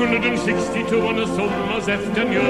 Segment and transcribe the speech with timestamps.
[0.00, 2.46] 1862 on a summer's afternoon.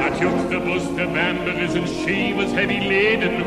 [0.00, 3.42] I took the bus to Balmbra's and she was heavy laden.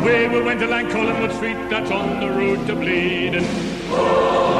[0.00, 4.55] Away we went along Collingwood Street, that's on the road to Blaydon.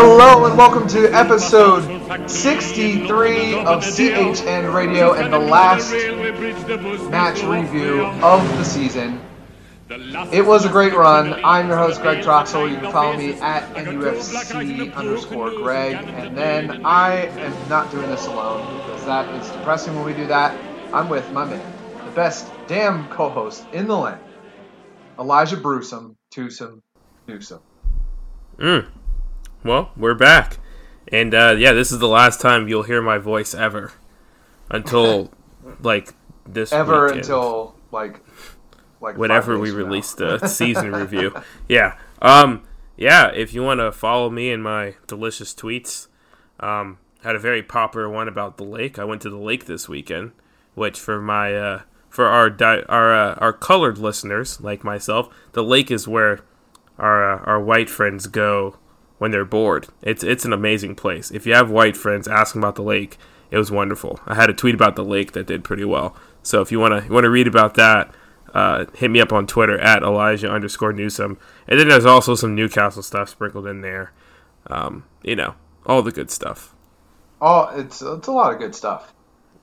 [0.00, 1.82] Hello and welcome to episode
[2.30, 5.90] 63 of CHN Radio and the last
[7.10, 9.20] match review of the season.
[9.90, 11.40] It was a great run.
[11.44, 12.70] I'm your host, Greg Troxel.
[12.70, 15.96] You can follow me at NUFC underscore Greg.
[15.96, 20.28] And then I am not doing this alone because that is depressing when we do
[20.28, 20.56] that.
[20.94, 21.72] I'm with my man,
[22.04, 24.20] the best damn co host in the land,
[25.18, 26.82] Elijah Brewsome, Twosome,
[27.26, 27.62] Newsome.
[28.58, 28.86] Mm.
[29.68, 30.56] Well, we're back.
[31.08, 33.92] And uh, yeah, this is the last time you'll hear my voice ever.
[34.70, 35.30] Until
[35.82, 36.14] like
[36.46, 37.20] this Ever weekend.
[37.20, 38.24] until like
[39.02, 39.76] like whenever we now.
[39.76, 41.34] release the season review.
[41.68, 41.98] Yeah.
[42.22, 42.62] Um
[42.96, 46.06] yeah, if you want to follow me in my delicious tweets,
[46.60, 48.98] um had a very popular one about the lake.
[48.98, 50.32] I went to the lake this weekend,
[50.76, 55.62] which for my uh for our di- our uh, our colored listeners like myself, the
[55.62, 56.40] lake is where
[56.98, 58.78] our uh, our white friends go
[59.18, 59.88] when they're bored.
[60.02, 61.30] It's it's an amazing place.
[61.30, 63.18] If you have white friends, ask them about the lake.
[63.50, 64.20] It was wonderful.
[64.26, 66.16] I had a tweet about the lake that did pretty well.
[66.42, 68.14] So if you wanna you wanna read about that,
[68.54, 71.38] uh, hit me up on Twitter at Elijah underscore Newsome.
[71.66, 74.12] And then there's also some Newcastle stuff sprinkled in there.
[74.68, 75.54] Um, you know,
[75.86, 76.74] all the good stuff.
[77.40, 79.12] Oh, it's it's a lot of good stuff.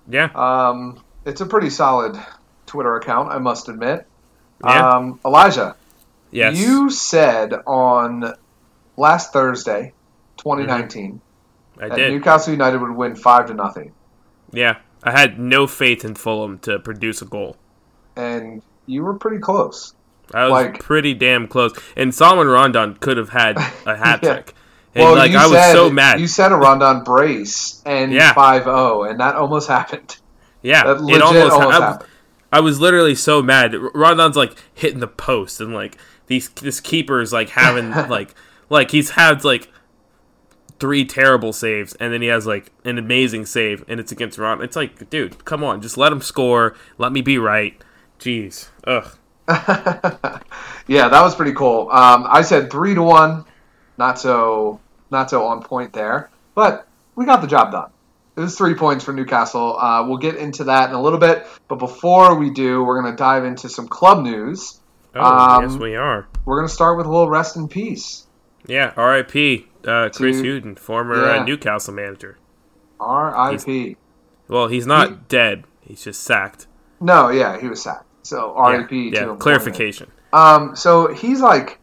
[0.08, 0.30] Yeah.
[0.36, 2.18] Um, it's a pretty solid
[2.66, 4.08] Twitter account, I must admit.
[4.64, 4.90] Yeah.
[4.90, 5.76] Um, Elijah,
[6.32, 6.58] yes.
[6.58, 8.34] you said on
[8.98, 9.94] last Thursday,
[10.38, 11.14] 2019,
[11.78, 11.84] mm-hmm.
[11.84, 12.12] I that did.
[12.14, 13.92] Newcastle United would win five to nothing,
[14.52, 14.78] yeah.
[15.04, 17.58] I had no faith in Fulham to produce a goal.
[18.16, 19.94] and you were pretty close.
[20.34, 21.74] I was Like- pretty damn close.
[21.96, 23.62] And Solomon Rondon could have had a
[23.98, 24.34] hat Yeah.
[24.34, 24.54] trick.
[24.96, 26.20] And like you I was said, so mad.
[26.20, 28.34] You said a Rondon brace and Yeah.
[28.34, 30.18] 5-0, and that almost happened.
[30.62, 32.10] yeah, it almost, almost I, happened.
[32.54, 33.76] I was literally so mad.
[33.94, 35.98] Rondon's like hitting the post and like
[36.28, 38.34] these this keeper's like having like
[38.70, 39.70] like he's had like
[40.80, 44.62] three terrible saves and then he has like an amazing save and it's against Ron.
[44.62, 46.76] It's like, dude, come on, just let him score.
[46.98, 47.82] Let me be right.
[48.20, 48.70] Jeez.
[48.86, 49.16] Ugh.
[49.48, 51.90] yeah, that was pretty cool.
[51.92, 53.46] Um, I said three to one,
[53.98, 54.80] not so
[55.12, 57.92] not so on point there, but we got the job done.
[58.36, 59.78] It was three points for Newcastle.
[59.78, 63.14] Uh, we'll get into that in a little bit, but before we do, we're going
[63.14, 64.82] to dive into some club news.
[65.14, 66.28] Oh, Um, yes, we are.
[66.44, 68.25] We're going to start with a little rest in peace.
[68.68, 69.68] Yeah, R.I.P.
[69.86, 71.44] Uh, Chris To- Hughton, former uh.
[71.44, 72.38] Newcastle manager.
[73.00, 73.98] R.I.P.
[74.48, 75.64] Well, he's not He- dead.
[75.82, 76.68] He's just sacked.
[77.00, 78.06] No, yeah, he was sacked.
[78.24, 79.10] So R.I.P.
[79.14, 80.12] Yeah, yeah, clarification.
[80.34, 81.80] Um, so he's like,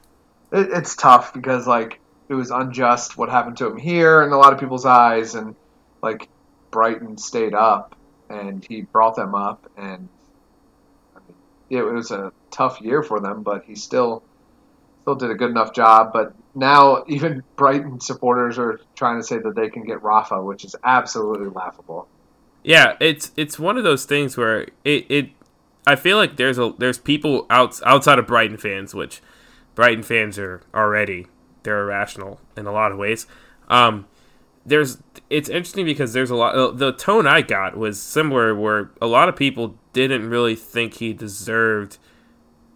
[0.53, 4.37] it, it's tough because like it was unjust what happened to him here in a
[4.37, 5.54] lot of people's eyes, and
[6.03, 6.28] like
[6.70, 7.94] Brighton stayed up
[8.28, 10.09] and he brought them up, and
[11.14, 11.37] I mean,
[11.78, 14.22] it was a tough year for them, but he still
[15.03, 16.12] still did a good enough job.
[16.12, 20.64] But now even Brighton supporters are trying to say that they can get Rafa, which
[20.64, 22.08] is absolutely laughable.
[22.62, 25.30] Yeah, it's it's one of those things where it, it
[25.86, 29.20] I feel like there's a there's people out, outside of Brighton fans, which
[29.74, 31.26] Brighton fans are already
[31.62, 33.26] they're irrational in a lot of ways.
[33.69, 34.06] Um,
[34.64, 34.98] there's
[35.28, 39.28] it's interesting because there's a lot the tone I got was similar where a lot
[39.28, 41.98] of people didn't really think he deserved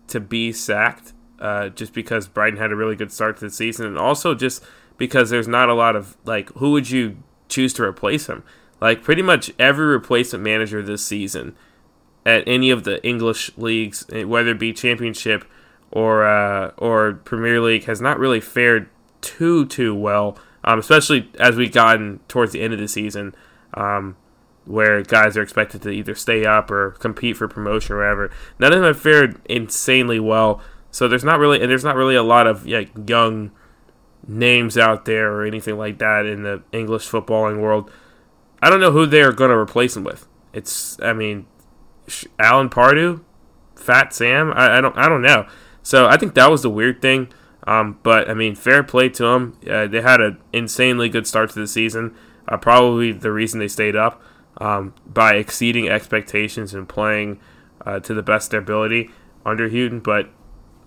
[0.08, 3.87] to be sacked uh, just because Brighton had a really good start to the season
[3.87, 4.62] and also just
[4.96, 7.16] because there's not a lot of like who would you
[7.49, 8.43] choose to replace him
[8.81, 11.55] like pretty much every replacement manager this season
[12.25, 15.44] at any of the English leagues eh, whether it be championship
[15.90, 18.88] or uh, or Premier League has not really fared
[19.20, 23.34] too too well um, especially as we've gotten towards the end of the season
[23.75, 24.16] um,
[24.66, 28.31] where guys are expected to either stay up or compete for promotion or whatever.
[28.58, 30.61] None of them have fared insanely well.
[30.96, 33.50] So there's not really and there's not really a lot of like young
[34.26, 37.90] names out there or anything like that in the English footballing world.
[38.62, 40.26] I don't know who they're going to replace him with.
[40.54, 41.44] It's I mean,
[42.38, 43.22] Alan Pardew,
[43.75, 44.50] Fat Sam.
[44.54, 45.46] I, I don't I don't know.
[45.82, 47.31] So I think that was the weird thing.
[47.66, 49.60] Um, but I mean, fair play to them.
[49.70, 52.16] Uh, they had an insanely good start to the season.
[52.49, 54.22] Uh, probably the reason they stayed up
[54.62, 57.38] um, by exceeding expectations and playing
[57.84, 59.10] uh, to the best of their ability
[59.44, 60.00] under Hughton.
[60.00, 60.31] But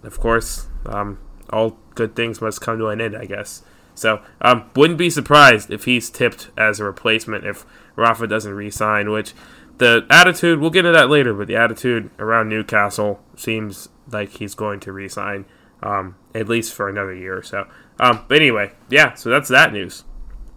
[0.04, 1.19] of course, um,
[1.50, 3.63] all good things must come to an end, I guess.
[3.96, 7.66] So, um, wouldn't be surprised if he's tipped as a replacement if
[7.96, 9.12] Rafa doesn't re-sign.
[9.12, 9.34] Which
[9.78, 14.56] the attitude, we'll get into that later, but the attitude around Newcastle seems like he's
[14.56, 15.46] going to re-sign
[15.81, 17.68] um, at least for another year or so.
[18.00, 19.16] Um, but anyway, yeah.
[19.16, 20.04] So that's that news.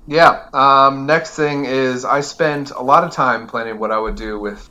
[0.06, 0.48] Yeah.
[0.52, 4.38] Um, next thing is I spent a lot of time planning what I would do
[4.38, 4.68] with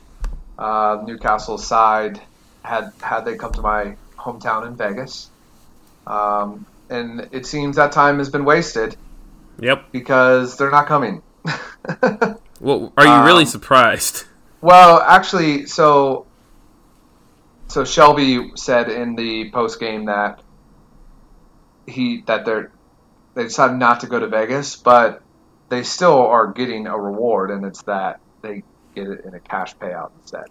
[0.58, 2.20] uh, Newcastle's side
[2.62, 5.30] had had they come to my hometown in Vegas.
[6.06, 8.96] Um, and it seems that time has been wasted.
[9.58, 9.92] Yep.
[9.92, 11.22] Because they're not coming.
[12.60, 14.24] well, are you really um, surprised?
[14.60, 16.26] Well, actually, so
[17.68, 20.40] so Shelvey said in the post game that
[21.86, 22.70] he that they're
[23.34, 25.22] they decided not to go to Vegas, but
[25.68, 28.62] they still are getting a reward, and it's that they
[28.94, 30.46] get it in a cash payout instead.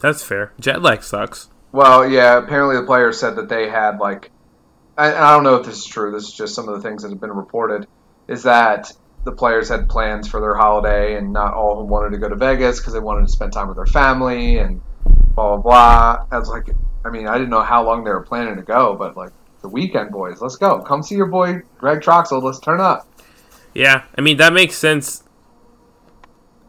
[0.00, 0.52] That's fair.
[0.58, 1.48] Jet lag sucks.
[1.74, 2.38] Well, yeah.
[2.38, 4.30] Apparently, the players said that they had like,
[4.96, 6.12] I, I don't know if this is true.
[6.12, 7.88] This is just some of the things that have been reported.
[8.28, 8.92] Is that
[9.24, 12.28] the players had plans for their holiday, and not all of them wanted to go
[12.28, 14.80] to Vegas because they wanted to spend time with their family and
[15.34, 16.26] blah blah blah.
[16.30, 16.70] I was like,
[17.04, 19.68] I mean, I didn't know how long they were planning to go, but like the
[19.68, 20.80] weekend boys, let's go.
[20.80, 22.40] Come see your boy Greg Troxel.
[22.40, 23.08] Let's turn up.
[23.74, 25.24] Yeah, I mean that makes sense.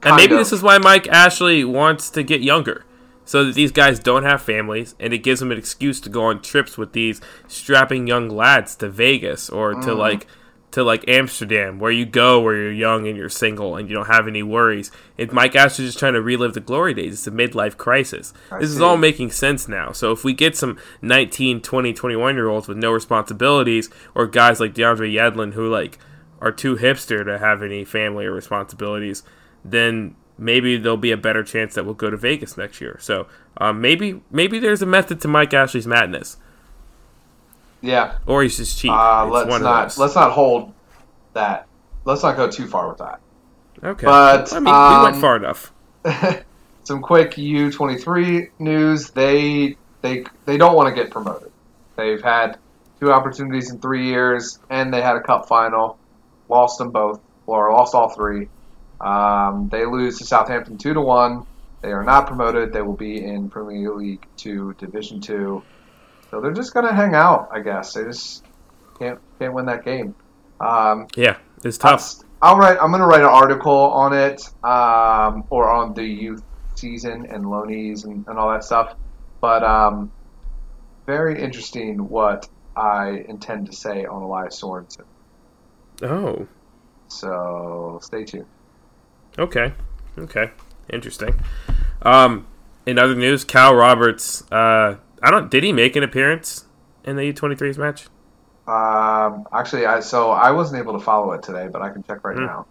[0.01, 0.39] Kind and maybe of.
[0.39, 2.84] this is why Mike Ashley wants to get younger
[3.25, 6.25] so that these guys don't have families and it gives them an excuse to go
[6.25, 9.97] on trips with these strapping young lads to Vegas or to mm.
[9.97, 10.27] like
[10.71, 14.07] to like Amsterdam where you go where you're young and you're single and you don't
[14.07, 14.91] have any worries.
[15.17, 17.13] And Mike Ashley's just trying to relive the glory days.
[17.13, 18.33] It's a midlife crisis.
[18.51, 18.75] I this see.
[18.75, 19.93] is all making sense now.
[19.93, 24.59] So if we get some 19, 20, 21 year olds with no responsibilities or guys
[24.59, 25.97] like DeAndre Yedlin who like
[26.41, 29.23] are too hipster to have any family or responsibilities,
[29.63, 32.97] then maybe there'll be a better chance that we'll go to Vegas next year.
[32.99, 33.27] So
[33.57, 36.37] um, maybe maybe there's a method to Mike Ashley's madness.
[37.81, 38.17] Yeah.
[38.25, 38.91] Or he's just cheap.
[38.91, 40.73] Uh, let's not let's not hold
[41.33, 41.67] that.
[42.03, 43.19] Let's not go too far with that.
[43.83, 44.05] Okay.
[44.05, 45.71] But I mean, um, we went um, far enough.
[46.83, 49.11] some quick U twenty three news.
[49.11, 51.51] They they they don't want to get promoted.
[51.95, 52.57] They've had
[52.99, 55.97] two opportunities in three years, and they had a cup final,
[56.49, 58.49] lost them both, or lost all three.
[59.01, 61.45] Um, they lose to Southampton two to one.
[61.81, 62.73] They are not promoted.
[62.73, 65.63] They will be in Premier League Two, Division Two.
[66.31, 67.93] So they're just gonna hang out, I guess.
[67.93, 68.43] They just
[68.97, 70.15] can't can't win that game.
[70.59, 72.15] Um, yeah, it's tough.
[72.41, 72.77] I'll write.
[72.81, 76.43] I'm gonna write an article on it, um, or on the youth
[76.75, 78.95] season and loanies and, and all that stuff.
[79.41, 80.11] But um,
[81.05, 85.05] very interesting what I intend to say on Elias Sorensen.
[86.01, 86.47] Oh.
[87.07, 88.47] So stay tuned.
[89.37, 89.73] Okay.
[90.17, 90.51] Okay.
[90.89, 91.39] Interesting.
[92.01, 92.47] Um,
[92.85, 94.49] in other news, Cal Roberts.
[94.51, 95.49] Uh, I don't.
[95.49, 96.65] Did he make an appearance
[97.03, 98.07] in the U23s match?
[98.67, 102.23] Um, actually, I so I wasn't able to follow it today, but I can check
[102.23, 102.45] right mm.
[102.45, 102.65] now.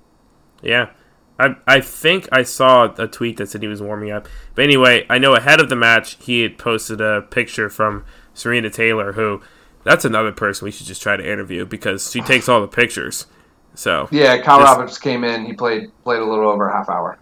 [0.63, 0.91] Yeah,
[1.39, 4.29] I I think I saw a tweet that said he was warming up.
[4.55, 8.71] But anyway, I know ahead of the match he had posted a picture from Serena
[8.71, 9.41] Taylor, who
[9.85, 13.27] that's another person we should just try to interview because she takes all the pictures.
[13.75, 15.45] So yeah, Kyle just, Roberts came in.
[15.45, 17.19] He played played a little over a half hour.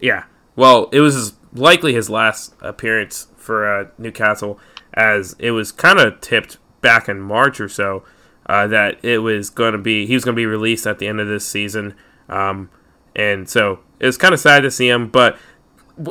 [0.00, 0.24] Yeah,
[0.54, 4.58] well, it was his, likely his last appearance for uh, Newcastle,
[4.94, 8.04] as it was kind of tipped back in March or so
[8.46, 11.06] uh, that it was going to be he was going to be released at the
[11.06, 11.94] end of this season,
[12.28, 12.70] um,
[13.14, 15.08] and so it was kind of sad to see him.
[15.08, 15.36] But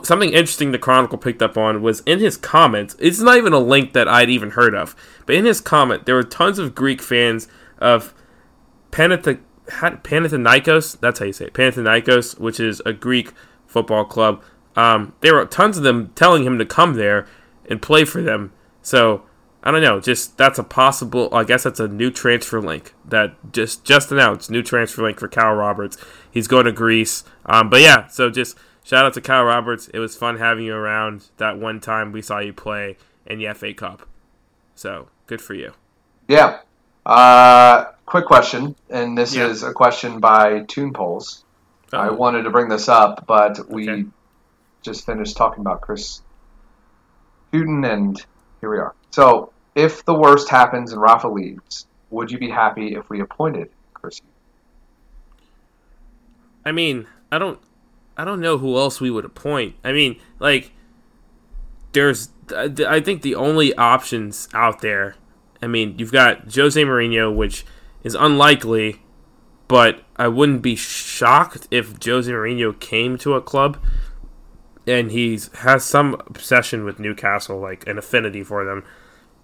[0.03, 2.95] something interesting the Chronicle picked up on was in his comments.
[2.99, 6.15] It's not even a link that I'd even heard of, but in his comment there
[6.15, 7.47] were tons of Greek fans
[7.79, 8.13] of
[8.91, 13.31] Panath- Panathinaikos, that's how you say it, Panathinaikos, which is a Greek
[13.65, 14.41] football club.
[14.75, 17.27] Um, there were tons of them telling him to come there
[17.69, 18.53] and play for them.
[18.81, 19.23] So
[19.63, 21.29] I don't know, just that's a possible.
[21.33, 24.49] I guess that's a new transfer link that just just announced.
[24.49, 25.97] New transfer link for Kyle Roberts.
[26.31, 27.23] He's going to Greece.
[27.45, 29.89] Um, but yeah, so just shout out to Kyle Roberts.
[29.89, 31.25] It was fun having you around.
[31.37, 34.07] That one time we saw you play in the FA Cup.
[34.75, 35.73] So good for you.
[36.27, 36.59] Yeah.
[37.07, 39.47] Uh, quick question, and this yeah.
[39.47, 41.45] is a question by Toon Polls.
[41.93, 41.97] Oh.
[41.97, 44.05] I wanted to bring this up, but we okay.
[44.81, 46.21] just finished talking about Chris
[47.53, 48.21] Hughton, and
[48.59, 48.93] here we are.
[49.11, 53.69] So, if the worst happens and Rafa leaves, would you be happy if we appointed
[53.93, 54.21] Chris?
[56.65, 57.59] I mean, I don't,
[58.17, 59.75] I don't know who else we would appoint.
[59.81, 60.73] I mean, like,
[61.93, 65.15] there's, I think the only options out there.
[65.61, 67.65] I mean, you've got Jose Mourinho, which
[68.03, 69.01] is unlikely,
[69.67, 73.77] but I wouldn't be shocked if Jose Mourinho came to a club
[74.87, 78.85] and he has some obsession with Newcastle, like an affinity for them,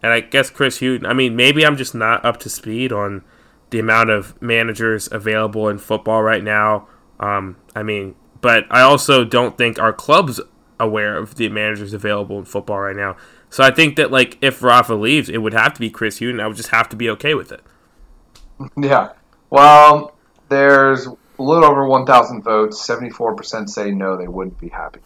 [0.02, 1.06] and I guess Chris Hughton.
[1.06, 3.24] I mean, maybe I'm just not up to speed on
[3.70, 6.88] the amount of managers available in football right now.
[7.20, 10.40] Um, I mean, but I also don't think our club's
[10.80, 13.18] aware of the managers available in football right now.
[13.54, 16.40] So I think that like if Rafa leaves, it would have to be Chris Hughton.
[16.40, 17.62] I would just have to be okay with it.
[18.76, 19.12] Yeah.
[19.52, 20.16] Well,
[20.50, 22.88] there's a little over 1,000 votes.
[22.88, 25.02] 74% say no, they wouldn't be happy.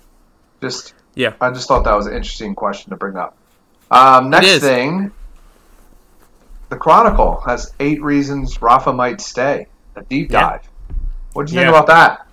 [0.62, 1.34] Just yeah.
[1.42, 3.36] I just thought that was an interesting question to bring up.
[3.92, 5.12] Um, next thing,
[6.70, 9.68] the Chronicle has eight reasons Rafa might stay.
[9.98, 10.62] A deep dive.
[10.64, 10.96] Yeah.
[11.34, 11.66] What do you yeah.
[11.66, 12.28] think about that?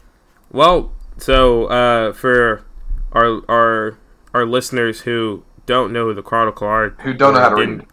[0.52, 2.64] Well, so uh, for
[3.12, 3.98] our our
[4.32, 7.86] our listeners who don't know who the Chronicle are, who don't know how to read,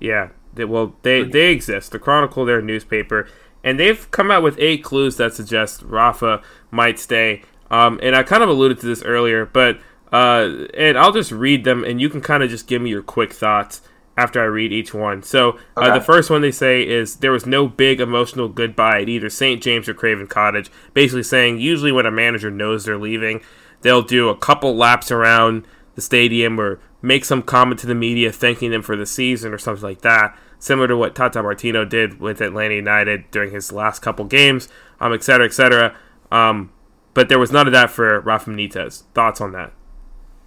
[0.00, 1.92] yeah, they, well they they exist.
[1.92, 3.28] The Chronicle, their newspaper,
[3.62, 7.42] and they've come out with eight clues that suggest Rafa might stay.
[7.70, 9.78] Um, and I kind of alluded to this earlier, but
[10.12, 13.02] uh, and I'll just read them, and you can kind of just give me your
[13.02, 13.80] quick thoughts
[14.16, 15.22] after I read each one.
[15.22, 19.08] So uh, the first one they say is there was no big emotional goodbye at
[19.08, 19.62] either St.
[19.62, 20.70] James or Craven Cottage.
[20.92, 23.40] Basically saying usually when a manager knows they're leaving,
[23.80, 28.32] they'll do a couple laps around the stadium or make some comment to the media
[28.32, 30.36] thanking them for the season or something like that.
[30.58, 34.68] Similar to what Tata Martino did with Atlanta United during his last couple games,
[35.00, 35.96] um, et cetera, et cetera.
[36.32, 36.72] Um,
[37.12, 39.02] but there was none of that for Rafa Benitez.
[39.14, 39.72] Thoughts on that?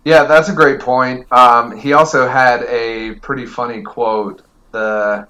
[0.03, 1.31] Yeah, that's a great point.
[1.31, 4.41] Um, he also had a pretty funny quote.
[4.71, 5.27] The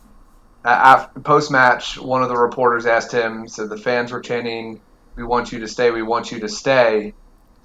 [1.24, 4.79] post match, one of the reporters asked him, "So the fans were chanting,
[5.15, 7.13] "We want you to stay, we want you to stay."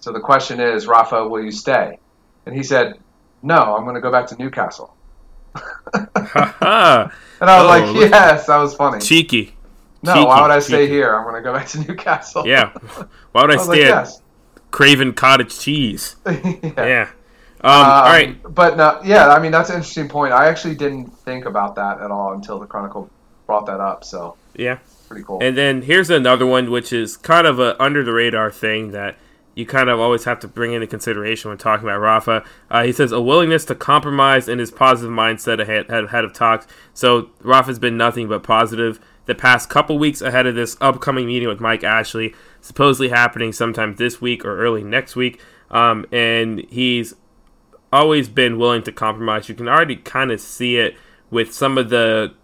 [0.00, 1.98] So the question is, Rafa, will you stay?
[2.46, 2.98] And he said,
[3.42, 4.94] "No, I'm going to go back to Newcastle."
[5.54, 9.54] and I was oh, like, "Yes, that was funny." Cheeky.
[10.02, 11.14] No, cheeky, why would I stay here?
[11.14, 12.46] I'm going to go back to Newcastle.
[12.46, 12.72] Yeah.
[13.32, 14.22] Why would I, I stay like, at yes.
[14.72, 16.16] Craven cottage cheese.
[16.26, 16.72] yeah.
[16.76, 17.10] yeah.
[17.60, 18.54] Um, um, all right.
[18.54, 20.32] But no, yeah, I mean that's an interesting point.
[20.32, 23.08] I actually didn't think about that at all until the Chronicle
[23.46, 24.02] brought that up.
[24.02, 25.38] So yeah, pretty cool.
[25.40, 29.16] And then here's another one, which is kind of a under the radar thing that
[29.54, 32.44] you kind of always have to bring into consideration when talking about Rafa.
[32.70, 36.66] Uh, he says a willingness to compromise and his positive mindset ahead, ahead of talks.
[36.94, 41.48] So Rafa's been nothing but positive the past couple weeks ahead of this upcoming meeting
[41.48, 45.40] with Mike Ashley, supposedly happening sometime this week or early next week.
[45.70, 47.14] Um, and he's
[47.92, 49.48] always been willing to compromise.
[49.48, 50.96] You can already kind of see it
[51.30, 52.34] with some of the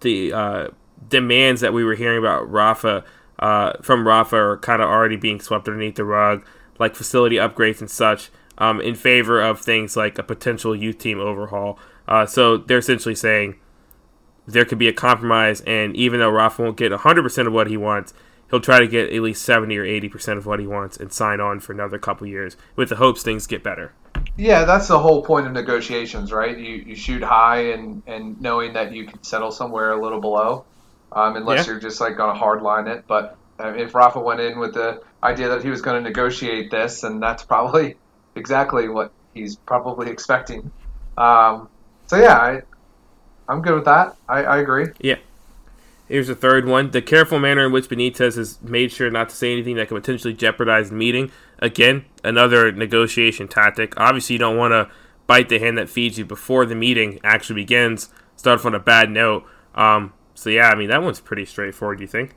[0.00, 0.68] the uh,
[1.08, 3.04] demands that we were hearing about Rafa
[3.38, 6.44] uh, from Rafa are kind of already being swept underneath the rug,
[6.78, 11.20] like facility upgrades and such, um, in favor of things like a potential youth team
[11.20, 11.78] overhaul.
[12.08, 13.56] Uh, so they're essentially saying
[14.46, 17.76] there could be a compromise, and even though Rafa won't get 100% of what he
[17.76, 18.14] wants,
[18.50, 21.40] he'll try to get at least 70 or 80% of what he wants and sign
[21.40, 23.92] on for another couple years with the hopes things get better.
[24.36, 26.56] Yeah, that's the whole point of negotiations, right?
[26.56, 30.64] You, you shoot high and, and knowing that you can settle somewhere a little below,
[31.12, 31.72] um, unless yeah.
[31.72, 33.04] you're just like going to hardline it.
[33.06, 36.70] But uh, if Rafa went in with the idea that he was going to negotiate
[36.70, 37.96] this, and that's probably
[38.34, 40.70] exactly what he's probably expecting.
[41.16, 41.68] Um,
[42.06, 42.62] so yeah, I,
[43.48, 44.16] I'm good with that.
[44.28, 44.86] I, I agree.
[45.00, 45.16] Yeah.
[46.08, 46.92] Here's the third one.
[46.92, 50.00] The careful manner in which Benitez has made sure not to say anything that could
[50.00, 51.32] potentially jeopardize the meeting.
[51.58, 53.98] Again, another negotiation tactic.
[53.98, 54.88] Obviously, you don't want to
[55.26, 58.08] bite the hand that feeds you before the meeting actually begins.
[58.36, 59.44] Start off on a bad note.
[59.74, 62.36] Um, so, yeah, I mean, that one's pretty straightforward, do you think?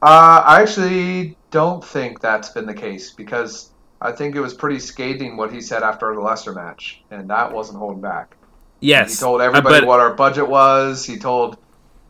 [0.00, 3.70] Uh, I actually don't think that's been the case because
[4.00, 7.52] I think it was pretty scathing what he said after the Leicester match, and that
[7.52, 8.36] wasn't holding back.
[8.80, 9.10] Yes.
[9.10, 11.04] He told everybody but, what our budget was.
[11.04, 11.58] He told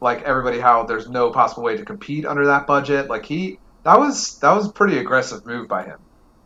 [0.01, 3.09] like everybody how there's no possible way to compete under that budget.
[3.09, 5.99] Like he that was that was pretty aggressive move by him.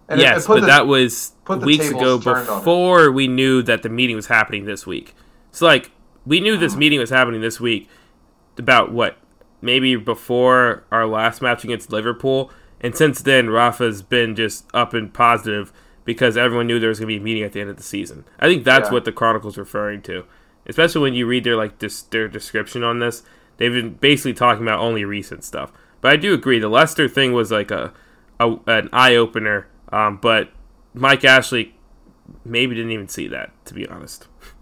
[0.08, 3.88] And yes, it, it but the, that was weeks ago before we knew that the
[3.88, 5.14] meeting was happening this week.
[5.52, 5.90] So like
[6.24, 7.88] we knew this meeting was happening this week
[8.58, 9.18] about what
[9.60, 15.12] maybe before our last match against Liverpool, and since then Rafa's been just up and
[15.12, 15.72] positive
[16.04, 17.82] because everyone knew there was going to be a meeting at the end of the
[17.82, 18.24] season.
[18.38, 18.92] I think that's yeah.
[18.92, 20.24] what the Chronicle's referring to,
[20.66, 23.22] especially when you read their like this, their description on this.
[23.56, 25.72] They've been basically talking about only recent stuff.
[26.00, 27.92] But I do agree the Leicester thing was like a,
[28.38, 29.66] a an eye opener.
[29.90, 30.50] Um, but
[30.94, 31.74] Mike Ashley
[32.44, 34.28] maybe didn't even see that to be honest.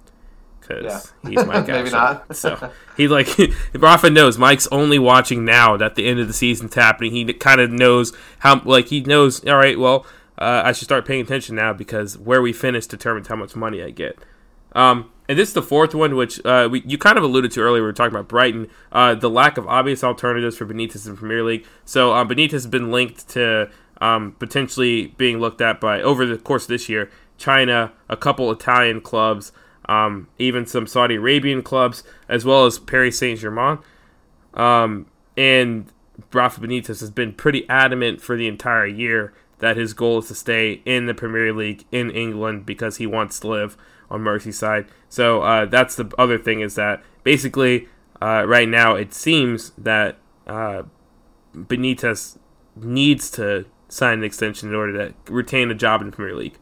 [0.66, 1.30] Because yeah.
[1.30, 2.34] he's Mike Maybe not.
[2.36, 3.28] so he like
[3.74, 7.12] Rafa knows Mike's only watching now that the end of the season's happening.
[7.12, 9.44] He kind of knows how like he knows.
[9.46, 10.06] All right, well,
[10.38, 13.82] uh, I should start paying attention now because where we finish determines how much money
[13.82, 14.18] I get.
[14.72, 17.60] Um, and this is the fourth one, which uh, we, you kind of alluded to
[17.60, 17.82] earlier.
[17.82, 21.18] We were talking about Brighton, uh, the lack of obvious alternatives for Benitez in the
[21.18, 21.66] Premier League.
[21.84, 26.36] So uh, Benitez has been linked to um, potentially being looked at by over the
[26.36, 29.52] course of this year, China, a couple Italian clubs,
[29.86, 33.78] um, even some Saudi Arabian clubs, as well as Paris Saint Germain.
[34.54, 35.86] Um, and
[36.32, 40.34] Rafa Benitez has been pretty adamant for the entire year that his goal is to
[40.34, 43.76] stay in the Premier League in England because he wants to live
[44.10, 44.86] on Merseyside.
[45.08, 47.88] So uh, that's the other thing is that basically
[48.20, 50.82] uh, right now it seems that uh,
[51.54, 52.38] Benitez
[52.76, 56.58] needs to sign an extension in order to retain a job in the Premier League.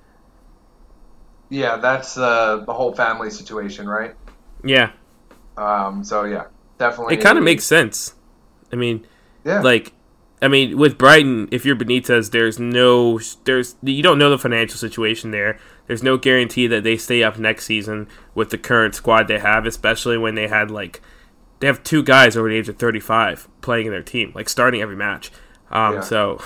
[1.53, 4.15] Yeah, that's uh, the whole family situation, right?
[4.65, 4.93] Yeah.
[5.59, 6.45] Um, so yeah,
[6.79, 7.15] definitely.
[7.17, 8.15] It kind of makes sense.
[8.73, 9.07] I mean,
[9.45, 9.61] yeah.
[9.61, 9.93] like,
[10.41, 14.79] I mean, with Brighton, if you're Benitez, there's no, there's you don't know the financial
[14.79, 15.59] situation there.
[15.89, 19.67] There's no guarantee that they stay up next season with the current squad they have,
[19.67, 21.03] especially when they had like
[21.61, 24.81] they have two guys over the age of 35 playing in their team, like starting
[24.81, 25.31] every match.
[25.71, 26.01] Um, Yeah.
[26.01, 26.43] So,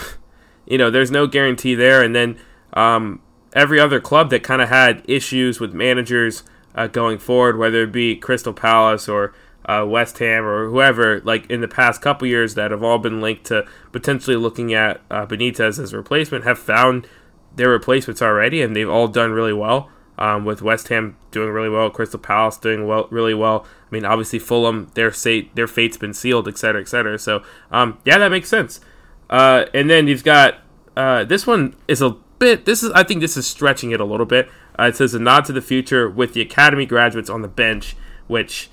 [0.67, 2.03] you know, there's no guarantee there.
[2.03, 2.39] And then
[2.73, 3.23] um,
[3.57, 6.45] every other club that kind of had issues with managers
[6.75, 9.35] uh, going forward, whether it be Crystal Palace or
[9.65, 13.21] uh, West Ham or whoever, like in the past couple years that have all been
[13.21, 17.09] linked to potentially looking at uh, Benitez as a replacement, have found
[17.57, 19.91] their replacements already, and they've all done really well.
[20.19, 23.67] Um, with West Ham doing really well, Crystal Palace doing well, really well.
[23.67, 27.19] I mean, obviously Fulham, their fate, their fate's been sealed, et cetera, et cetera.
[27.19, 28.81] So, um, yeah, that makes sense.
[29.29, 30.61] Uh, and then you've got
[30.97, 32.65] uh, this one is a bit.
[32.65, 34.49] This is, I think, this is stretching it a little bit.
[34.79, 37.97] Uh, it says a nod to the future with the academy graduates on the bench,
[38.27, 38.71] which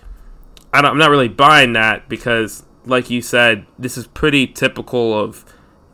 [0.73, 5.45] I I'm not really buying that because, like you said, this is pretty typical of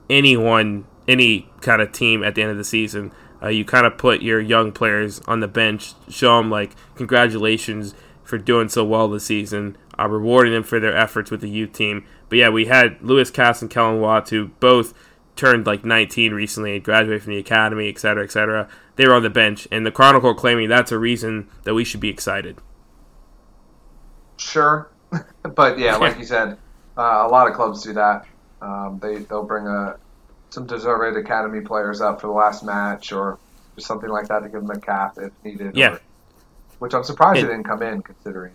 [0.09, 3.11] anyone, any kind of team at the end of the season.
[3.41, 7.93] Uh, you kind of put your young players on the bench, show them like congratulations
[8.23, 11.73] for doing so well this season, uh, rewarding them for their efforts with the youth
[11.73, 12.05] team.
[12.29, 14.93] But yeah, we had Lewis Cass and Kelland Watts who both
[15.39, 18.67] turned like 19 recently and graduated from the academy, et cetera, et cetera.
[18.97, 21.99] They were on the bench, and the Chronicle claiming that's a reason that we should
[22.01, 22.57] be excited.
[24.37, 24.89] Sure,
[25.43, 26.57] but yeah, like you said,
[26.97, 28.25] uh, a lot of clubs do that.
[28.61, 29.97] Um, they they'll bring a
[30.49, 33.37] some deserved academy players up for the last match or
[33.75, 35.75] just something like that to give them a cap if needed.
[35.75, 35.93] Yeah.
[35.93, 36.01] or-
[36.79, 38.53] which I'm surprised It- they didn't come in considering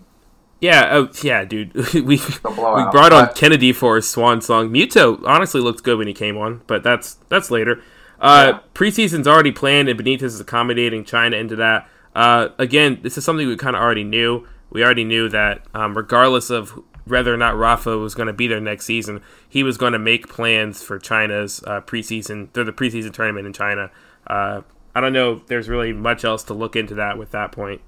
[0.65, 1.73] Yeah, oh yeah, dude.
[1.93, 4.69] we we brought on but- Kennedy for his swan song.
[4.69, 7.81] Muto honestly looked good when he came on, but that's that's later.
[8.19, 8.59] Uh, Yeah.
[8.73, 11.87] Preseason's already planned, and Benitez is accommodating China into that.
[12.15, 14.47] Uh, again, this is something we kind of already knew.
[14.71, 18.47] We already knew that um, regardless of whether or not Rafa was going to be
[18.47, 22.73] there next season, he was going to make plans for China's uh, preseason, through the
[22.73, 23.91] preseason tournament in China.
[24.25, 24.61] Uh,
[24.95, 27.81] I don't know if there's really much else to look into that with that point.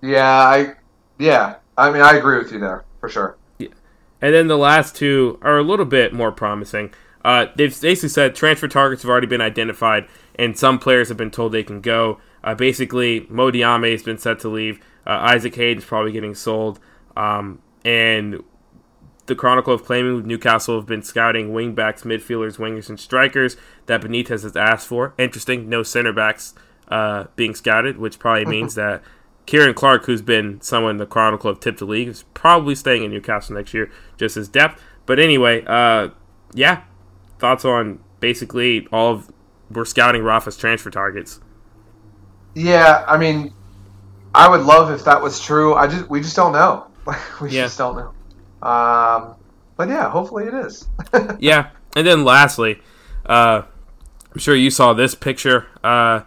[0.00, 0.74] Yeah, I
[1.18, 1.56] yeah.
[1.76, 3.36] I mean, I agree with you there for sure.
[3.58, 3.68] Yeah.
[4.20, 6.92] And then the last two are a little bit more promising.
[7.24, 11.30] Uh, they've basically said transfer targets have already been identified, and some players have been
[11.30, 12.18] told they can go.
[12.44, 14.78] Uh, basically, Mo Diame has been set to leave.
[15.06, 16.78] Uh, Isaac Hayden's probably getting sold.
[17.16, 18.42] Um, and
[19.26, 24.42] the Chronicle of claiming Newcastle have been scouting wingbacks, midfielders, wingers, and strikers that Benitez
[24.42, 25.14] has asked for.
[25.18, 26.54] Interesting, no center backs
[26.88, 29.02] uh, being scouted, which probably means that
[29.46, 33.10] Ciaran Clark, who's been someone the Chronicle have tipped the league, is probably staying in
[33.10, 34.82] Newcastle next year, just as depth.
[35.06, 36.08] But anyway, uh,
[36.52, 36.82] yeah,
[37.38, 39.30] thoughts on basically all of
[39.70, 41.40] we're scouting Rafa's transfer targets.
[42.54, 43.52] Yeah, I mean,
[44.34, 45.74] I would love if that was true.
[45.74, 46.86] I just we just don't know.
[47.40, 47.64] we Yeah.
[47.64, 48.68] just don't know.
[48.68, 49.36] Um,
[49.76, 50.88] but yeah, hopefully it is.
[51.38, 52.80] yeah, and then lastly,
[53.26, 53.62] uh,
[54.32, 55.66] I'm sure you saw this picture.
[55.84, 56.22] Uh,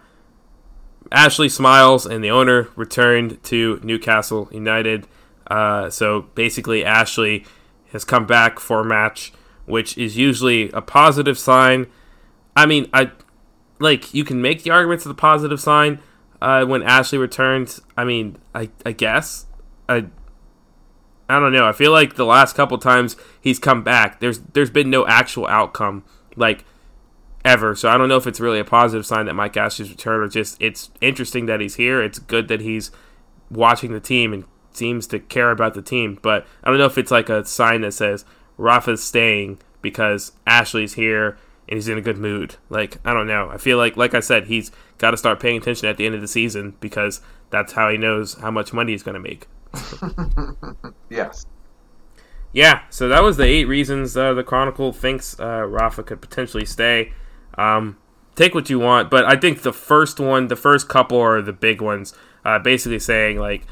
[1.12, 5.08] Ashley Smiles and the owner returned to Newcastle United.
[5.48, 7.46] Uh, so basically, Ashley
[7.92, 9.34] has come back for a match,
[9.66, 11.88] which is usually a positive sign.
[12.56, 13.12] I mean, I
[13.80, 16.00] like you can make the arguments of the positive sign
[16.42, 17.82] uh, when Ashley returns.
[17.98, 19.48] I mean, I I guess
[19.88, 20.06] I
[21.28, 21.68] I don't know.
[21.68, 25.48] I feel like the last couple times he's come back, there's there's been no actual
[25.48, 26.04] outcome
[26.36, 26.66] like
[27.46, 27.76] ever.
[27.76, 30.28] So I don't know if it's really a positive sign that Mike Ashley's return or
[30.28, 32.02] just it's interesting that he's here.
[32.02, 32.92] It's good that he's
[33.50, 36.20] watching the team and seems to care about the team.
[36.22, 38.26] But I don't know if it's like a sign that says
[38.58, 42.56] Rafa's staying because Ashley's here and he's in a good mood.
[42.70, 43.50] Like I don't know.
[43.50, 46.16] I feel like like I said, he's got to start paying attention at the end
[46.16, 49.48] of the season because that's how he knows how much money he's going to make.
[51.10, 51.46] yes.
[52.52, 56.66] Yeah, so that was the eight reasons uh, the Chronicle thinks uh, Rafa could potentially
[56.66, 57.14] stay.
[57.60, 57.98] Um,
[58.36, 61.54] take what you want, but I think the first one, the first couple are the
[61.54, 62.14] big ones.
[62.46, 63.64] Uh, basically saying like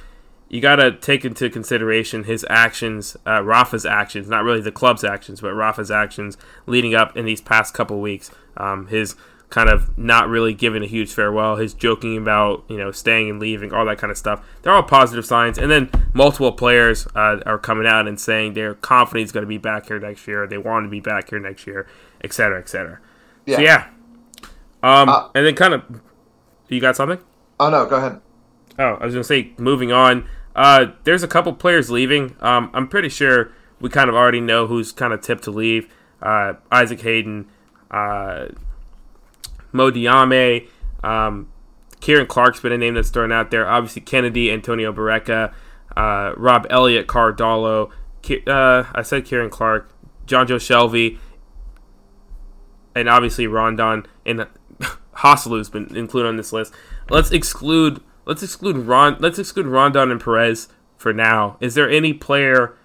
[0.50, 5.04] you got to take into consideration his actions, uh, Rafa's actions, not really the club's
[5.04, 8.32] actions, but Rafa's actions leading up in these past couple weeks.
[8.56, 9.15] Um, his
[9.50, 13.39] kind of not really giving a huge farewell, his joking about you know staying and
[13.39, 14.45] leaving, all that kind of stuff.
[14.62, 15.58] They're all positive signs.
[15.58, 19.47] And then multiple players uh, are coming out and saying they're confident he's going to
[19.47, 21.88] be back here next year, they want to be back here next year,
[22.21, 23.00] et cetera, et cetera.
[23.47, 23.55] Yeah.
[23.55, 23.88] So yeah.
[24.83, 25.83] Um, uh, and then kind of,
[26.67, 27.17] you got something?
[27.60, 28.21] Oh no, go ahead.
[28.77, 30.29] Oh, I was gonna say, moving on.
[30.55, 32.36] Uh, there's a couple players leaving.
[32.39, 35.91] Um, I'm pretty sure we kind of already know who's kind of tipped to leave.
[36.21, 37.47] Uh, Isaac Hayden,
[37.89, 38.47] uh,
[39.71, 40.67] Mo Diame,
[41.03, 41.51] um,
[41.99, 43.67] Ciaran Clark's been a name that's thrown out there.
[43.67, 45.53] Obviously, Kennedy, Antonio Barreca,
[45.95, 47.91] uh, Rob Elliott, Cardallo.
[48.47, 49.91] Uh, I said Ciaran Clark,
[50.25, 51.17] Jonjo Shelvey,
[52.99, 54.47] and obviously Rondon and
[55.15, 56.73] Joselu's been included on this list.
[57.10, 61.57] Let's exclude let's exclude Ron let's exclude Rondon and Perez for now.
[61.60, 62.75] Is there any player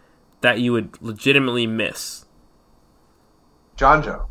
[0.41, 2.27] that you would legitimately miss?
[3.77, 4.27] Jonjo.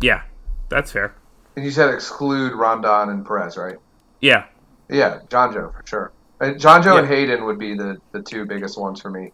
[0.00, 0.22] Yeah,
[0.68, 1.14] that's fair.
[1.56, 3.76] And you said exclude Rondon and Perez, right?
[4.20, 4.46] Yeah.
[4.88, 6.12] Yeah, Jonjo for sure.
[6.40, 6.98] Jonjo yeah.
[6.98, 9.32] and Hayden would be the, the two biggest ones for me.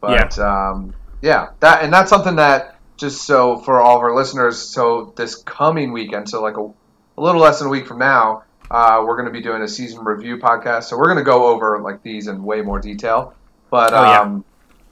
[0.00, 0.70] But yeah.
[0.70, 5.12] Um, yeah, that and that's something that just so for all of our listeners, so
[5.16, 9.02] this coming weekend, so like a, a little less than a week from now, uh,
[9.04, 10.84] we're going to be doing a season review podcast.
[10.84, 13.34] So we're going to go over like these in way more detail.
[13.70, 14.20] But oh, yeah.
[14.20, 14.44] um,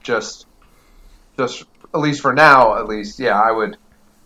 [0.02, 0.46] just
[1.36, 3.76] just at least for now, at least, yeah, I would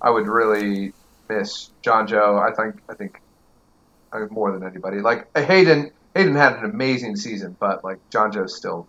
[0.01, 0.93] I would really
[1.29, 2.41] miss Jonjo.
[2.41, 3.21] I think I think
[4.31, 5.01] more than anybody.
[5.01, 8.87] Like Hayden Hayden had an amazing season, but like John Jonjo's still.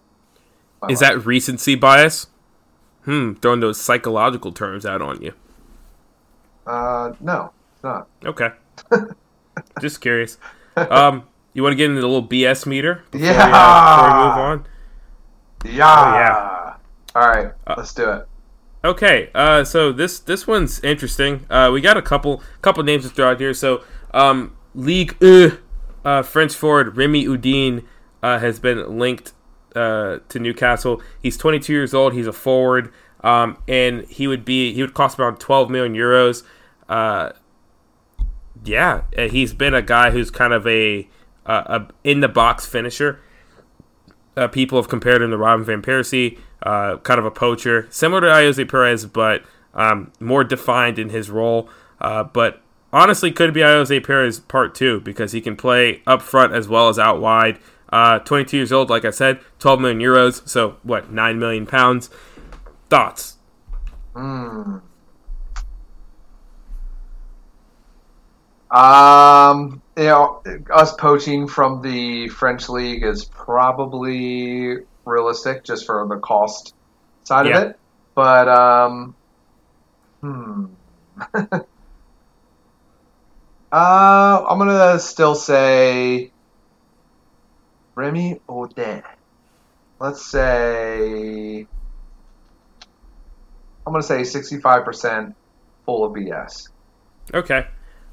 [0.89, 1.11] Is life.
[1.11, 2.27] that recency bias?
[3.05, 5.33] Hmm, throwing those psychological terms out on you.
[6.65, 8.07] Uh, no, it's not.
[8.25, 8.49] Okay.
[9.81, 10.37] Just curious.
[10.77, 13.03] Um, you want to get into the little BS meter?
[13.11, 13.47] Before yeah.
[13.47, 14.65] We, uh, before we move on.
[15.65, 15.95] Yeah.
[15.95, 16.73] Oh, yeah.
[17.15, 18.27] All right, uh, let's do it.
[18.83, 21.45] Okay, uh, so this this one's interesting.
[21.49, 23.53] Uh, we got a couple couple names to throw out here.
[23.53, 27.85] So, um, League uh, French forward Remy Oudin
[28.21, 29.33] uh, has been linked
[29.75, 31.01] uh, to Newcastle.
[31.21, 32.13] He's 22 years old.
[32.13, 36.43] He's a forward, um, and he would be he would cost around 12 million euros.
[36.87, 37.31] Uh,
[38.63, 41.07] yeah, he's been a guy who's kind of a,
[41.45, 43.19] a, a in the box finisher.
[44.35, 48.21] Uh, people have compared him to Robin van Persie, uh, kind of a poacher, similar
[48.21, 51.69] to Ayoze Perez, but um, more defined in his role.
[52.01, 56.53] Uh, but honestly, could be Ayoze Perez part two because he can play up front
[56.53, 57.59] as well as out wide.
[57.93, 62.09] Uh, 22 years old, like I said, 12 million euros, so what, 9 million pounds?
[62.89, 63.37] Thoughts?
[64.15, 64.77] Hmm.
[68.71, 70.41] Um, you know,
[70.73, 76.73] us poaching from the French league is probably realistic just for the cost
[77.25, 77.57] side yeah.
[77.59, 77.79] of it.
[78.15, 79.15] But um,
[80.19, 80.65] hmm.
[81.35, 81.59] uh,
[83.71, 86.32] I'm gonna still say
[87.95, 89.03] Remy Oudin.
[89.99, 91.67] Let's say
[93.85, 95.33] I'm gonna say 65%
[95.85, 96.69] full of BS.
[97.33, 97.67] Okay.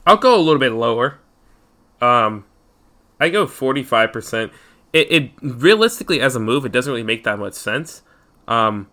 [0.07, 1.19] I'll go a little bit lower.
[2.01, 2.45] Um,
[3.19, 4.53] I go forty five percent.
[4.93, 8.03] It realistically as a move, it doesn't really make that much sense.
[8.49, 8.89] Um,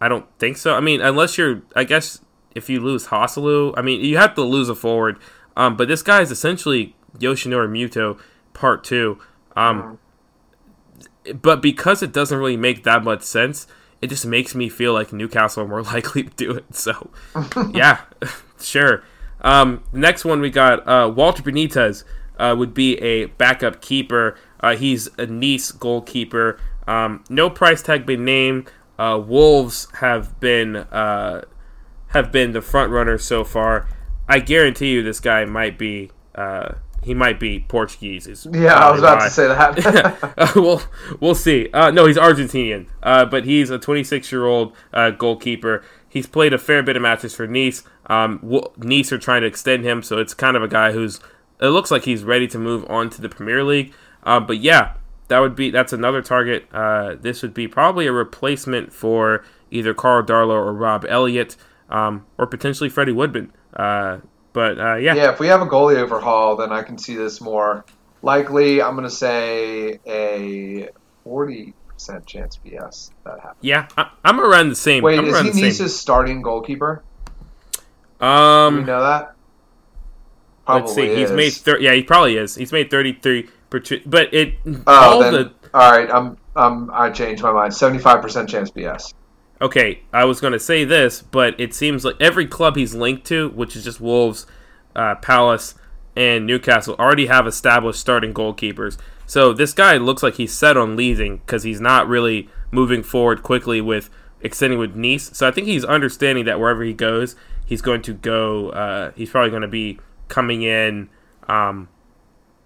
[0.00, 0.74] I don't think so.
[0.74, 2.20] I mean, unless you're, I guess
[2.54, 5.18] if you lose Joselu, I mean, you have to lose a forward.
[5.56, 8.20] Um, but this guy is essentially Yoshinori Muto
[8.52, 9.18] Part Two.
[9.56, 9.98] Um,
[11.40, 13.66] but because it doesn't really make that much sense,
[14.00, 16.74] it just makes me feel like Newcastle are more likely to do it.
[16.74, 17.10] So,
[17.72, 18.02] yeah,
[18.60, 19.02] sure.
[19.40, 22.04] Um, next one we got uh, Walter Benitez
[22.38, 24.36] uh, would be a backup keeper.
[24.60, 26.58] Uh, he's a Nice goalkeeper.
[26.86, 28.70] Um, no price tag been named.
[28.98, 31.42] Uh, Wolves have been uh,
[32.08, 33.88] have been the front runner so far.
[34.28, 38.26] I guarantee you, this guy might be uh, he might be Portuguese.
[38.26, 39.24] Is yeah, I was about why.
[39.24, 40.34] to say that.
[40.38, 40.82] uh, we'll
[41.20, 41.68] we'll see.
[41.72, 45.84] Uh, no, he's Argentinian, uh, but he's a 26 year old uh, goalkeeper.
[46.08, 47.82] He's played a fair bit of matches for Nice.
[48.06, 48.40] Um,
[48.76, 51.20] nice are trying to extend him, so it's kind of a guy who's.
[51.60, 53.92] It looks like he's ready to move on to the Premier League.
[54.24, 54.94] Uh, but yeah,
[55.28, 56.66] that would be that's another target.
[56.72, 61.56] Uh, this would be probably a replacement for either Karl Darlow or Rob Elliott,
[61.88, 63.52] um, or potentially Freddie Woodman.
[64.54, 65.32] But uh, yeah, yeah.
[65.32, 67.84] If we have a goalie overhaul, then I can see this more
[68.22, 68.80] likely.
[68.80, 70.88] I'm going to say a
[71.24, 73.58] forty percent chance BS that happens.
[73.60, 75.02] Yeah, I, am around the same.
[75.02, 77.02] Wait, I'm is he Nice's starting goalkeeper?
[78.20, 79.34] Um, Do we know that.
[80.64, 81.08] Probably let's see.
[81.08, 81.30] Is.
[81.30, 82.54] He's made thir- yeah, he probably is.
[82.54, 86.08] He's made 33 per but it oh, all then, the all right.
[86.08, 87.74] I'm um I changed my mind.
[87.74, 89.12] 75 percent chance BS.
[89.60, 93.24] Okay, I was going to say this, but it seems like every club he's linked
[93.26, 94.46] to, which is just Wolves,
[94.96, 95.74] uh, Palace,
[96.16, 98.98] and Newcastle already have established starting goalkeepers.
[99.26, 103.42] So this guy looks like he's set on leaving because he's not really moving forward
[103.42, 105.36] quickly with extending with Nice.
[105.36, 108.70] So I think he's understanding that wherever he goes, he's going to go.
[108.70, 111.08] Uh, he's probably going to be coming in
[111.48, 111.88] um,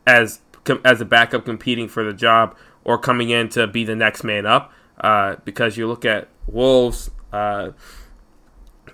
[0.07, 0.40] as
[0.85, 4.46] as a backup competing for the job or coming in to be the next man
[4.46, 4.72] up.
[5.01, 7.70] Uh, because you look at Wolves, uh,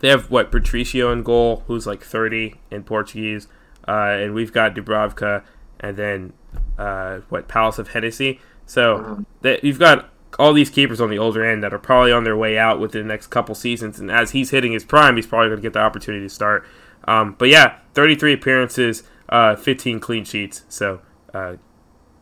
[0.01, 3.49] they have what Patricio in goal, who's like 30 in Portuguese,
[3.87, 5.45] uh, and we've got Dubravka,
[5.81, 6.33] and then
[6.79, 8.41] uh, what Palace of Hennessy.
[8.67, 12.25] So that you've got all these keepers on the older end that are probably on
[12.25, 15.27] their way out within the next couple seasons, and as he's hitting his prime, he's
[15.27, 16.67] probably going to get the opportunity to start.
[17.07, 20.65] Um, but yeah, 33 appearances, uh, 15 clean sheets.
[20.69, 21.01] So
[21.33, 21.57] uh,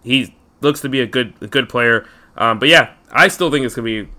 [0.02, 2.06] he looks to be a good a good player.
[2.36, 4.12] Um, but yeah, I still think it's going to be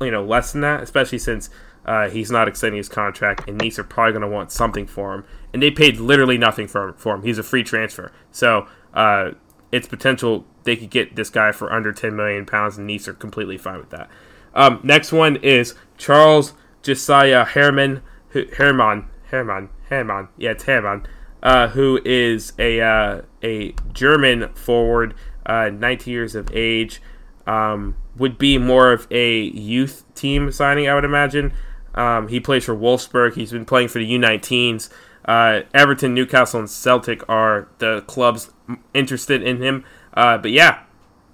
[0.00, 1.50] you know less than that, especially since
[1.84, 5.14] uh, he's not extending his contract, and Nice are probably going to want something for
[5.14, 5.24] him.
[5.52, 7.22] And they paid literally nothing for, for him.
[7.22, 8.12] He's a free transfer.
[8.30, 9.32] So uh,
[9.72, 13.14] it's potential they could get this guy for under 10 million pounds, and Nice are
[13.14, 14.10] completely fine with that.
[14.54, 21.06] Um, next one is Charles Josiah Herman, Herman, Herman, Herman, yeah, it's Herman,
[21.42, 25.14] uh, who is a uh, a German forward,
[25.46, 27.00] uh, 19 years of age.
[27.46, 31.54] Um, would be more of a youth team signing, I would imagine.
[31.94, 33.34] Um, he plays for Wolfsburg.
[33.34, 34.90] He's been playing for the U19s.
[35.24, 38.52] Uh, Everton, Newcastle, and Celtic are the clubs
[38.92, 39.84] interested in him.
[40.12, 40.82] Uh, but yeah,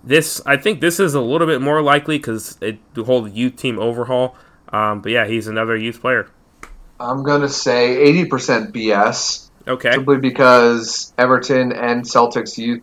[0.05, 3.57] this I think this is a little bit more likely because it the whole youth
[3.57, 4.37] team overhaul.
[4.69, 6.29] Um, but yeah, he's another youth player.
[7.01, 9.51] I'm gonna say 80% BS.
[9.69, 9.93] Okay.
[9.93, 12.83] Simply because Everton and Celtics youth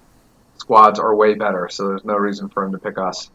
[0.57, 3.29] squads are way better, so there's no reason for him to pick us.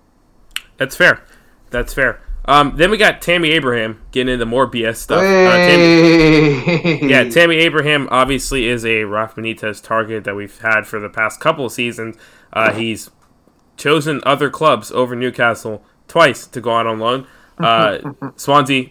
[0.78, 1.22] That's fair.
[1.70, 2.22] That's fair.
[2.46, 5.18] Um, then we got Tammy Abraham getting into more BS stuff.
[5.18, 10.98] Uh, Tammy, yeah, Tammy Abraham obviously is a Rafa Benitez target that we've had for
[10.98, 12.16] the past couple of seasons.
[12.50, 13.10] Uh, he's
[13.76, 17.26] chosen other clubs over Newcastle twice to go out on loan.
[17.58, 17.98] Uh,
[18.36, 18.90] Swansea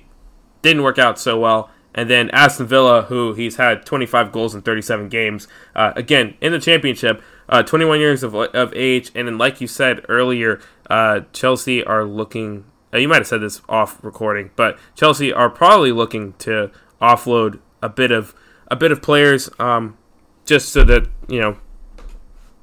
[0.62, 1.72] didn't work out so well.
[1.96, 6.52] And then Aston Villa, who he's had 25 goals in 37 games, uh, again in
[6.52, 11.22] the championship, uh, 21 years of, of age, and then like you said earlier, uh,
[11.34, 15.92] Chelsea are looking uh, you might have said this off recording, but Chelsea are probably
[15.92, 18.34] looking to offload a bit of
[18.70, 19.98] a bit of players, um,
[20.46, 21.58] just so that you know,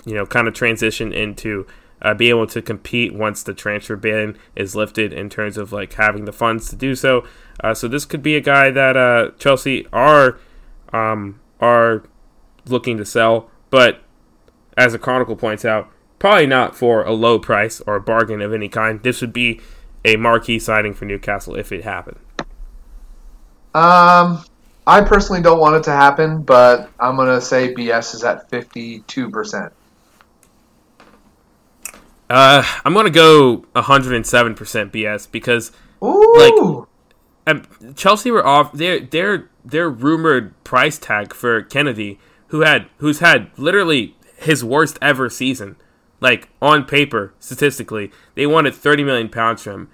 [0.04, 1.66] you know, kind of transition into
[2.00, 5.92] uh, be able to compete once the transfer ban is lifted in terms of like
[5.94, 7.26] having the funds to do so.
[7.62, 10.38] Uh, so this could be a guy that uh, Chelsea are
[10.92, 12.02] um, are
[12.66, 14.02] looking to sell, but
[14.76, 18.52] as the Chronicle points out, probably not for a low price or a bargain of
[18.52, 19.02] any kind.
[19.02, 19.60] This would be
[20.04, 22.18] a marquee signing for Newcastle if it happened?
[23.74, 24.44] Um,
[24.86, 29.30] I personally don't want it to happen, but I'm gonna say BS is at 52
[29.30, 29.72] percent.
[32.30, 36.34] Uh, I'm gonna go 107 percent BS because Ooh.
[36.36, 36.86] like
[37.46, 43.18] um, Chelsea were off their their their rumored price tag for Kennedy, who had who's
[43.18, 45.76] had literally his worst ever season
[46.24, 49.88] like on paper, statistically, they wanted 30 million pounds from him.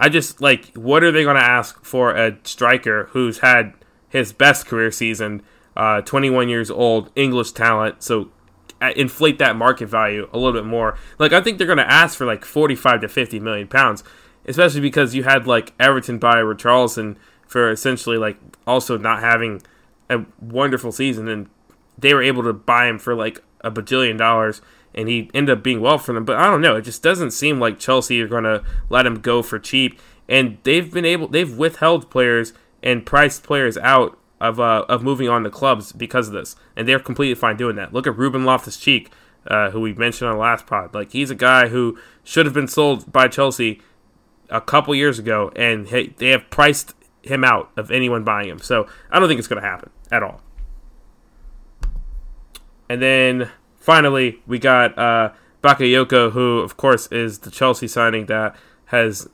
[0.00, 3.72] I just like, what are they going to ask for a striker who's had
[4.08, 5.42] his best career season,
[5.76, 8.02] uh, 21 years old, English talent?
[8.02, 8.30] So
[8.82, 10.98] uh, inflate that market value a little bit more.
[11.20, 14.02] Like, I think they're going to ask for like 45 to 50 million pounds,
[14.44, 17.16] especially because you had like Everton buy Richarlison
[17.46, 19.62] for essentially like also not having
[20.10, 21.48] a wonderful season, and
[21.96, 24.60] they were able to buy him for like a bajillion dollars
[24.94, 26.24] and he ended up being well for them.
[26.24, 26.76] But I don't know.
[26.76, 30.00] It just doesn't seem like Chelsea are going to let him go for cheap.
[30.28, 35.28] And they've been able, they've withheld players and priced players out of uh, of moving
[35.28, 37.92] on to clubs because of this, and they're completely fine doing that.
[37.92, 39.10] Look at Ruben Loftus Cheek,
[39.46, 40.94] uh, who we mentioned on the last pod.
[40.94, 43.80] Like he's a guy who should have been sold by Chelsea
[44.50, 48.58] a couple years ago, and hey, they have priced him out of anyone buying him.
[48.58, 50.42] So I don't think it's going to happen at all.
[52.88, 58.56] And then finally, we got uh, Bakayoko, who, of course, is the Chelsea signing that
[58.86, 59.28] has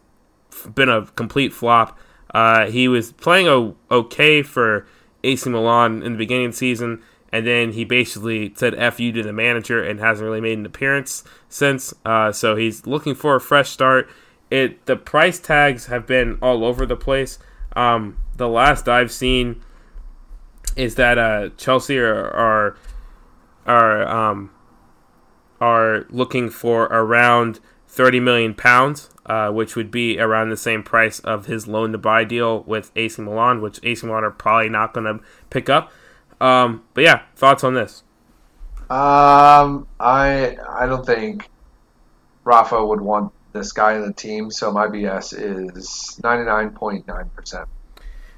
[0.75, 1.99] been a complete flop.
[2.33, 4.87] Uh, he was playing o- okay for
[5.23, 9.13] AC Milan in the beginning of the season, and then he basically said "f you"
[9.13, 11.93] to the manager and hasn't really made an appearance since.
[12.05, 14.09] Uh, so he's looking for a fresh start.
[14.51, 17.39] It the price tags have been all over the place.
[17.77, 19.63] Um, the last I've seen
[20.77, 22.77] is that uh, Chelsea are, are
[23.67, 24.51] are um,
[25.61, 31.19] are looking for around 30 million pounds, uh, which would be around the same price
[31.21, 34.95] of his loan to buy deal with AC Milan, which AC Milan are probably not
[34.95, 35.93] going to pick up.
[36.41, 38.03] Um, but yeah, thoughts on this?
[38.91, 41.49] Um, I I don't think
[42.45, 47.07] Rafa would want this guy in the team, so my BS is ninety nine point
[47.07, 47.69] nine percent.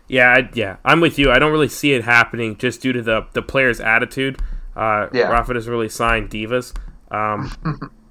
[0.07, 1.31] Yeah, I, yeah, I'm with you.
[1.31, 4.41] I don't really see it happening just due to the the player's attitude.
[4.77, 5.29] Uh, Yeah.
[5.31, 6.75] Rafa doesn't really sign divas.
[7.11, 7.51] Um,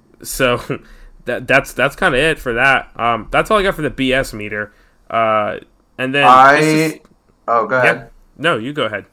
[0.22, 0.58] so
[1.26, 2.90] that that's that's kind of it for that.
[2.98, 4.72] Um, that's all I got for the BS meter.
[5.10, 5.58] Uh,
[5.98, 7.00] and then I is-
[7.46, 7.96] oh go ahead.
[7.96, 8.06] yeah,
[8.38, 9.06] no, you go ahead.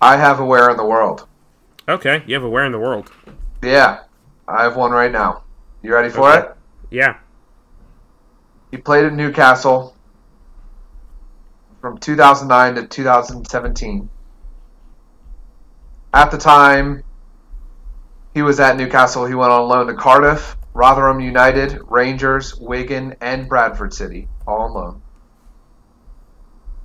[0.00, 1.26] I have a where in the world.
[1.88, 3.10] Okay, you have a where in the world?
[3.62, 4.00] Yeah,
[4.48, 5.42] I have one right now.
[5.82, 6.46] You ready for Okay.
[6.46, 6.56] it?
[6.90, 7.16] Yeah.
[8.70, 9.94] He played at Newcastle
[11.80, 14.08] from 2009 to 2017.
[16.14, 17.02] At the time
[18.32, 23.48] he was at Newcastle, he went on loan to Cardiff, Rotherham United, Rangers, Wigan, and
[23.48, 25.02] Bradford City, all on loan.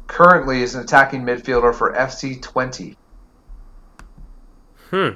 [0.08, 2.96] Currently is an attacking midfielder for FC Twente.
[4.90, 5.10] Hmm.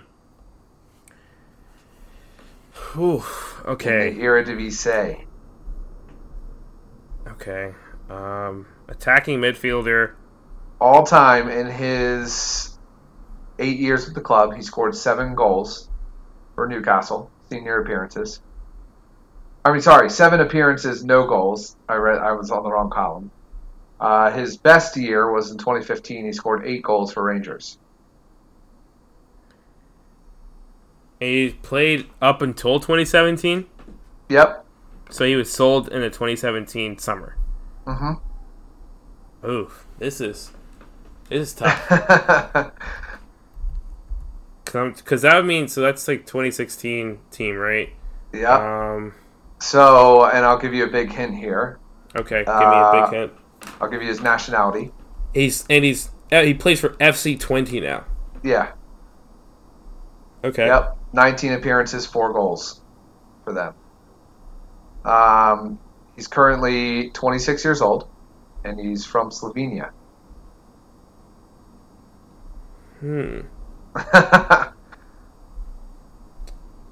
[2.94, 3.24] Whew.
[3.66, 4.12] in Okay.
[4.14, 5.26] the Eredivisie.
[7.28, 7.74] Okay.
[8.12, 10.14] Um, attacking midfielder.
[10.80, 12.73] all time in his
[13.64, 15.90] eight years with the club, he scored seven goals
[16.56, 18.42] for Newcastle, senior appearances.
[19.66, 21.76] I mean, sorry, seven appearances, no goals.
[21.88, 23.32] I read, I was on the wrong column.
[24.00, 26.26] Uh, his best year was in 2015.
[26.26, 27.78] He scored eight goals for Rangers.
[31.20, 33.66] He played up until 2017,
[34.30, 34.66] Yep.
[35.10, 37.38] so he was sold in the 2017 summer.
[37.88, 39.50] Mm-hmm.
[39.50, 40.52] Oof, this is
[41.30, 42.72] this is tough.
[44.74, 47.90] Because that would mean so that's like 2016 team, right?
[48.34, 48.96] Yeah.
[48.96, 49.14] Um.
[49.60, 51.80] So, and I'll give you a big hint here.
[52.16, 53.34] Okay, give me a Uh, big hint.
[53.80, 54.92] I'll give you his nationality.
[55.34, 58.06] He's and he's uh, he plays for FC Twente now.
[58.44, 58.74] Yeah.
[60.44, 60.66] Okay.
[60.66, 62.82] Yep, 19 appearances, four goals
[63.46, 63.74] for them.
[65.06, 65.80] Um,
[66.16, 68.10] he's currently 26 years old,
[68.66, 69.92] and he's from Slovenia.
[73.00, 73.42] Hmm.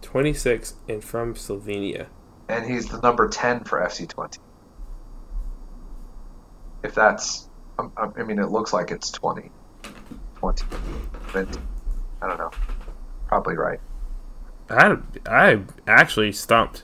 [0.02, 2.08] 26 and from Slovenia.
[2.50, 4.40] and he's the number 10 for FC Twente.
[6.84, 7.48] If that's,
[7.80, 9.50] um, um, I mean, it looks like it's 20,
[10.36, 10.64] 20,
[11.30, 11.60] 20.
[12.22, 12.52] I don't know.
[13.28, 13.80] Probably right.
[14.70, 16.84] I I actually stumped.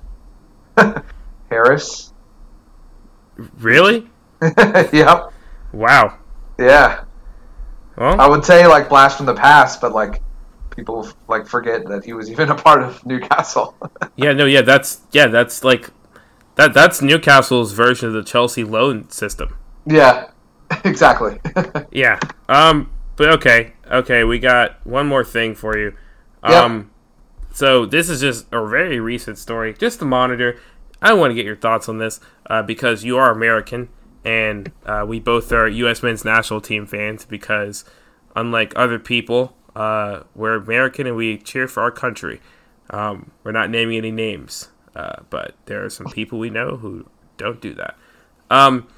[1.50, 2.14] Haris.
[3.60, 4.08] Really?
[4.94, 5.32] yep.
[5.72, 6.18] Wow.
[6.60, 7.04] Yeah.
[7.98, 10.22] Well, I would say like blast from the past, but like
[10.76, 13.76] people like forget that he was even a part of Newcastle.
[14.16, 15.90] yeah, no, yeah, that's yeah, that's like
[16.56, 16.74] that.
[16.74, 19.58] That's Newcastle's version of the Chelsea loan system.
[19.86, 20.30] yeah,
[20.84, 21.40] exactly.
[21.92, 22.20] Yeah.
[22.48, 22.92] Um.
[23.16, 25.96] But okay, okay, we got one more thing for you.
[26.44, 26.54] Yep.
[26.54, 26.92] Um.
[27.52, 30.60] So this is just a very recent story, just to monitor.
[31.02, 33.90] I want to get your thoughts on this uh, because you are American,
[34.28, 36.04] and uh, we both are U.S.
[36.04, 37.24] men's national team fans.
[37.24, 37.86] Because
[38.36, 42.42] unlike other people, uh, we're American and we cheer for our country.
[42.90, 47.06] Um, we're not naming any names, uh, but there are some people we know who
[47.38, 47.98] don't do that.
[48.50, 48.90] Um,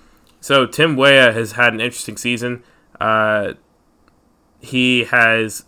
[0.41, 2.63] so Tim Weah has had an interesting season.
[2.99, 3.53] Uh,
[4.59, 5.63] he has,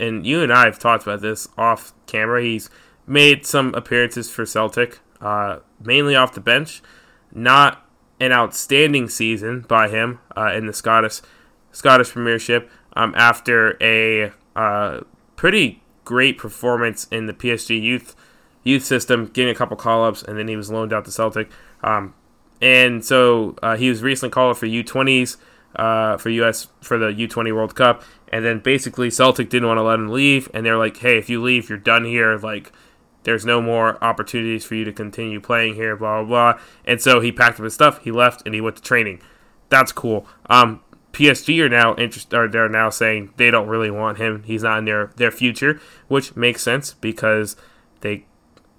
[0.00, 2.42] and you and I have talked about this off camera.
[2.42, 2.68] He's
[3.06, 6.82] made some appearances for Celtic, uh, mainly off the bench.
[7.32, 7.83] Not
[8.20, 11.20] an outstanding season by him uh, in the Scottish
[11.72, 12.70] Scottish Premiership.
[12.96, 15.00] Um, after a uh,
[15.36, 18.14] pretty great performance in the PSG youth
[18.62, 21.50] youth system, getting a couple call ups, and then he was loaned out to Celtic.
[21.82, 22.14] Um,
[22.62, 25.36] and so uh, he was recently called up for U20s
[25.76, 29.82] uh, for US for the U20 World Cup, and then basically Celtic didn't want to
[29.82, 32.38] let him leave, and they're like, "Hey, if you leave, you're done here.
[32.38, 32.72] Like,
[33.24, 36.62] there's no more opportunities for you to continue playing here." Blah blah blah.
[36.84, 39.20] And so he packed up his stuff, he left, and he went to training.
[39.68, 40.26] That's cool.
[40.48, 40.80] Um,
[41.14, 44.42] PSG are now interest, or they're now saying they don't really want him.
[44.42, 47.56] He's not in their their future, which makes sense because
[48.00, 48.26] they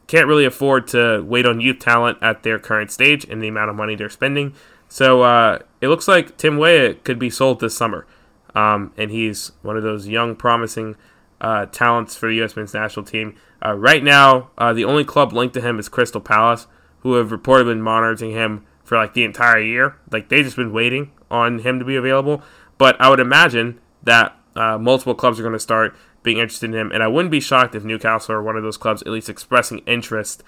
[0.08, 3.70] can't really afford to wait on youth talent at their current stage and the amount
[3.70, 4.54] of money they're spending.
[4.88, 8.06] So uh, it looks like Tim Weah could be sold this summer,
[8.54, 10.96] um, and he's one of those young, promising
[11.42, 12.56] uh, talents for the U.S.
[12.56, 13.36] men's national team.
[13.66, 16.68] Uh, right now, uh, the only club linked to him is Crystal Palace,
[17.00, 19.96] who have reportedly been monitoring him for like the entire year.
[20.12, 22.44] Like they've just been waiting on him to be available.
[22.78, 26.76] But I would imagine that uh, multiple clubs are going to start being interested in
[26.76, 29.30] him, and I wouldn't be shocked if Newcastle are one of those clubs at least
[29.30, 30.44] expressing interest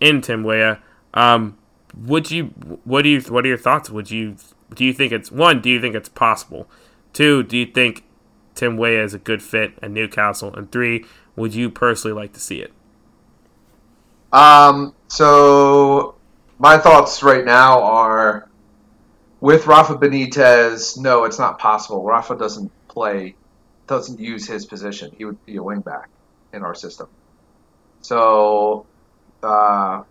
[0.00, 0.80] in Tim Weah.
[1.14, 1.58] Um,
[1.96, 2.46] would you?
[2.84, 3.20] What do you?
[3.22, 3.90] What are your thoughts?
[3.90, 4.36] Would you?
[4.74, 5.60] Do you think it's one?
[5.60, 6.68] Do you think it's possible?
[7.12, 7.42] Two?
[7.42, 8.04] Do you think
[8.54, 10.54] Tim Weah is a good fit at Newcastle?
[10.54, 11.04] And three,
[11.40, 12.72] would you personally like to see it?
[14.32, 16.14] Um, so
[16.58, 18.48] my thoughts right now are
[19.40, 22.04] with Rafa Benitez, no, it's not possible.
[22.04, 23.34] Rafa doesn't play,
[23.86, 25.12] doesn't use his position.
[25.16, 26.04] He would be a wingback
[26.52, 27.08] in our system.
[28.02, 28.86] So,
[29.42, 30.02] uh,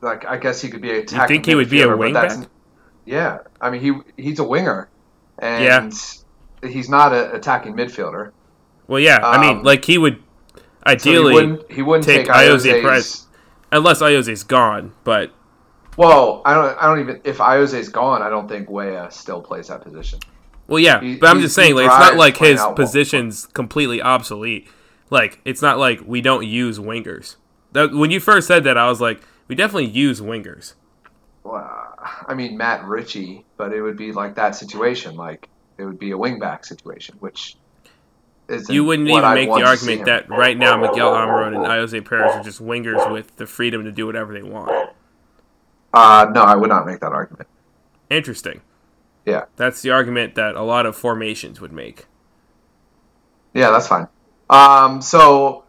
[0.00, 1.00] like I guess he could be a.
[1.00, 2.48] You think he would be a wingback?
[3.04, 4.88] Yeah, I mean he he's a winger,
[5.38, 5.92] and
[6.62, 6.68] yeah.
[6.68, 8.32] he's not an attacking midfielder.
[8.88, 10.20] Well, yeah, um, I mean, um, like he would
[10.84, 13.26] ideally so he wouldn't, he wouldn't take, take Ayoze Perez
[13.70, 14.92] unless Ayoze's gone.
[15.04, 15.30] But
[15.96, 19.68] well, I don't I don't even if Ayoze's gone, I don't think Weah still plays
[19.68, 20.18] that position.
[20.66, 24.68] Well, yeah, he, but I'm just saying, like, it's not like his position's completely obsolete.
[25.08, 27.36] Like, it's not like we don't use wingers.
[27.72, 30.74] That, when you first said that, I was like, we definitely use wingers.
[31.42, 31.94] Well,
[32.26, 35.16] I mean Matt Ritchie, but it would be like that situation.
[35.16, 37.56] Like it would be a wingback situation, which
[38.68, 42.42] you wouldn't even make the argument that right now Miguel Almiron and Ayoze Perez are
[42.42, 44.90] just wingers with the freedom to do whatever they want.
[45.92, 47.48] Uh, no, I would not make that argument.
[48.10, 48.62] Interesting.
[49.26, 52.06] Yeah, that's the argument that a lot of formations would make.
[53.52, 54.08] Yeah, that's fine.
[54.48, 55.64] Um, so,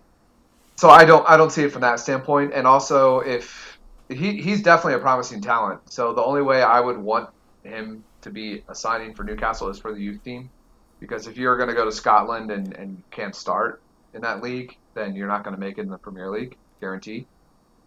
[0.76, 3.78] so I don't I don't see it from that standpoint, and also if
[4.08, 5.82] he he's definitely a promising talent.
[5.92, 7.30] So the only way I would want
[7.64, 10.50] him to be a signing for Newcastle is for the youth team,
[11.00, 13.82] because if you're going to go to Scotland and and can't start
[14.14, 17.26] in that league, then you're not going to make it in the Premier League, guarantee.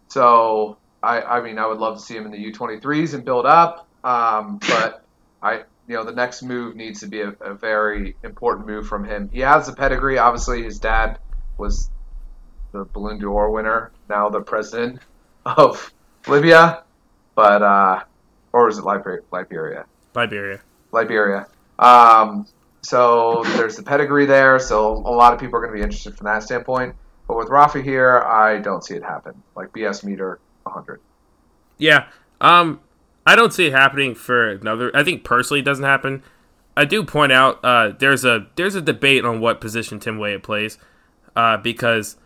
[0.07, 3.45] So I I mean I would love to see him in the U23s and build
[3.45, 5.03] up, um, but
[5.41, 9.05] I you know the next move needs to be a, a very important move from
[9.05, 9.29] him.
[9.31, 10.17] He has the pedigree.
[10.17, 11.19] Obviously, his dad
[11.57, 11.89] was
[12.71, 14.99] the Ballon d'Or winner, now the president
[15.45, 15.93] of
[16.27, 16.83] Libya,
[17.35, 18.03] but uh,
[18.51, 19.21] or is it Liberia?
[19.31, 19.85] Liberia.
[20.15, 20.61] Liberia.
[20.91, 21.47] Liberia.
[21.79, 22.47] Um,
[22.83, 24.59] so there's the pedigree there.
[24.59, 26.95] So a lot of people are going to be interested from that standpoint.
[27.27, 29.41] But with Rafa here, I don't see it happen.
[29.55, 30.99] Like BS meter 100.
[31.77, 32.07] Yeah.
[32.41, 32.81] Um,
[33.25, 34.91] I don't see it happening for another.
[34.93, 36.23] I think personally it doesn't happen.
[36.75, 40.39] I do point out uh, there's a there's a debate on what position Tim Weah
[40.39, 40.77] plays
[41.35, 42.17] uh, because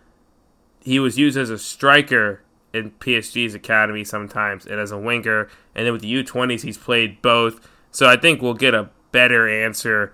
[0.81, 2.41] he was used as a striker
[2.73, 5.49] in PSG's academy sometimes and as a winger.
[5.75, 7.67] And then with the U20s, he's played both.
[7.91, 10.13] So I think we'll get a better answer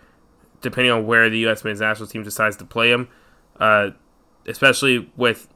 [0.63, 1.63] depending on where the U.S.
[1.63, 3.07] men's national team decides to play him.
[3.59, 3.91] Uh,
[4.47, 5.47] especially with,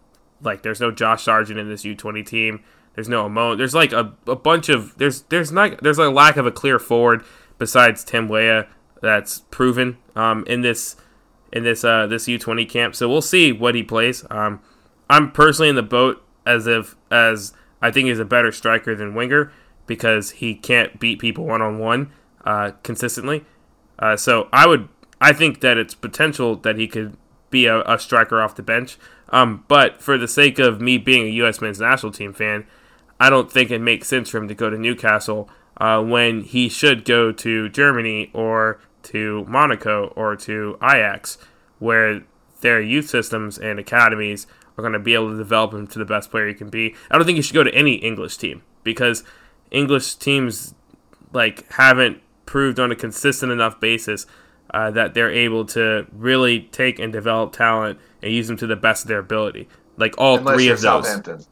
[0.42, 2.64] like, there's no Josh Sargent in this U20 team.
[2.94, 3.58] There's no Amon.
[3.58, 6.80] There's like a, a bunch of there's there's not there's a lack of a clear
[6.80, 7.24] forward
[7.60, 8.68] besides Tim Weah
[9.04, 10.96] that's proven um, in this
[11.54, 12.96] in this uh, this U20 camp.
[12.96, 14.26] So we'll see what he plays.
[14.32, 14.62] Um,
[15.12, 17.54] I'm personally in the boat as if as
[17.84, 19.52] I think he's a better striker than winger
[19.86, 22.12] because he can't beat people one on one
[22.82, 23.46] consistently.
[24.00, 24.90] Uh, so I would
[25.20, 27.18] I think that it's potential that he could
[27.50, 28.98] be a, a striker off the bench.
[29.30, 31.62] Um, but for the sake of me being a U.S.
[31.62, 32.66] men's national team fan,
[33.20, 36.70] I don't think it makes sense for him to go to Newcastle uh, when he
[36.70, 41.38] should go to Germany or to Monaco or to Ajax,
[41.80, 42.24] where
[42.62, 44.48] their youth systems and academies
[44.78, 46.96] are going to be able to develop him to the best player he can be.
[47.10, 49.24] I don't think he should go to any English team because
[49.72, 50.74] English teams
[51.34, 54.26] like haven't proved on a consistent enough basis
[54.72, 58.76] uh, that they're able to really take and develop talent and use them to the
[58.76, 59.68] best of their ability.
[59.98, 61.48] Like all Unless three of those.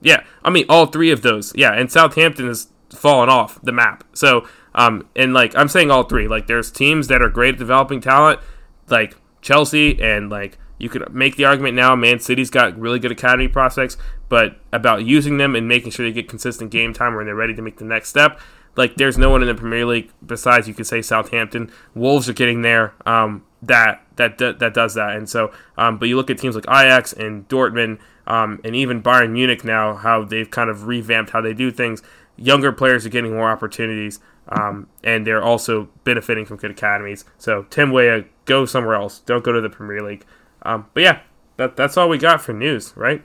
[0.00, 1.52] Yeah, I mean all three of those.
[1.54, 4.04] Yeah, and Southampton has fallen off the map.
[4.12, 6.28] So, um, and like I'm saying all three.
[6.28, 8.40] Like there's teams that are great at developing talent,
[8.88, 13.12] like Chelsea and like you could make the argument now Man City's got really good
[13.12, 13.96] academy prospects,
[14.28, 17.54] but about using them and making sure they get consistent game time when they're ready
[17.54, 18.40] to make the next step.
[18.76, 21.70] Like there's no one in the Premier League besides you could say Southampton.
[21.94, 22.94] Wolves are getting there.
[23.06, 26.66] Um, that that that does that, and so um, but you look at teams like
[26.68, 31.40] Ajax and Dortmund, um, and even Bayern Munich now, how they've kind of revamped how
[31.40, 32.02] they do things.
[32.36, 37.24] Younger players are getting more opportunities, um, and they're also benefiting from good academies.
[37.38, 39.20] So Tim Weah, go somewhere else.
[39.20, 40.24] Don't go to the Premier League.
[40.62, 41.20] Um, but yeah,
[41.56, 43.22] that, that's all we got for news, right?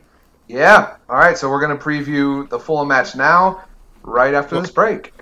[0.48, 0.98] Yeah.
[1.10, 1.38] All right.
[1.38, 3.64] So we're going to preview the full match now,
[4.04, 5.14] right after this break.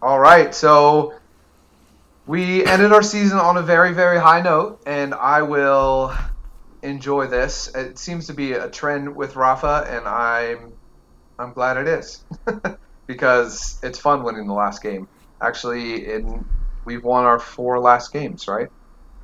[0.00, 0.54] All right.
[0.54, 1.14] So
[2.26, 6.14] we ended our season on a very, very high note, and I will
[6.82, 7.74] enjoy this.
[7.74, 10.72] It seems to be a trend with Rafa, and I'm
[11.38, 12.24] I'm glad it is
[13.06, 15.08] because it's fun winning the last game.
[15.40, 16.44] Actually, in
[16.84, 18.68] we've won our four last games, right?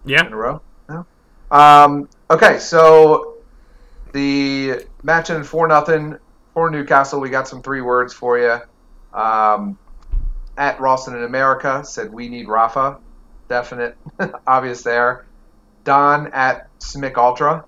[0.05, 0.27] Yeah.
[0.27, 0.61] In a row.
[0.89, 1.07] No.
[1.51, 3.37] Um, okay, so
[4.13, 6.17] the match in four nothing
[6.55, 7.21] for Newcastle.
[7.21, 8.59] We got some three words for you.
[9.19, 9.77] Um,
[10.57, 12.99] at Ralston in America said we need Rafa.
[13.49, 13.97] Definite,
[14.47, 15.27] obvious there.
[15.85, 17.65] Don at Smick Ultra.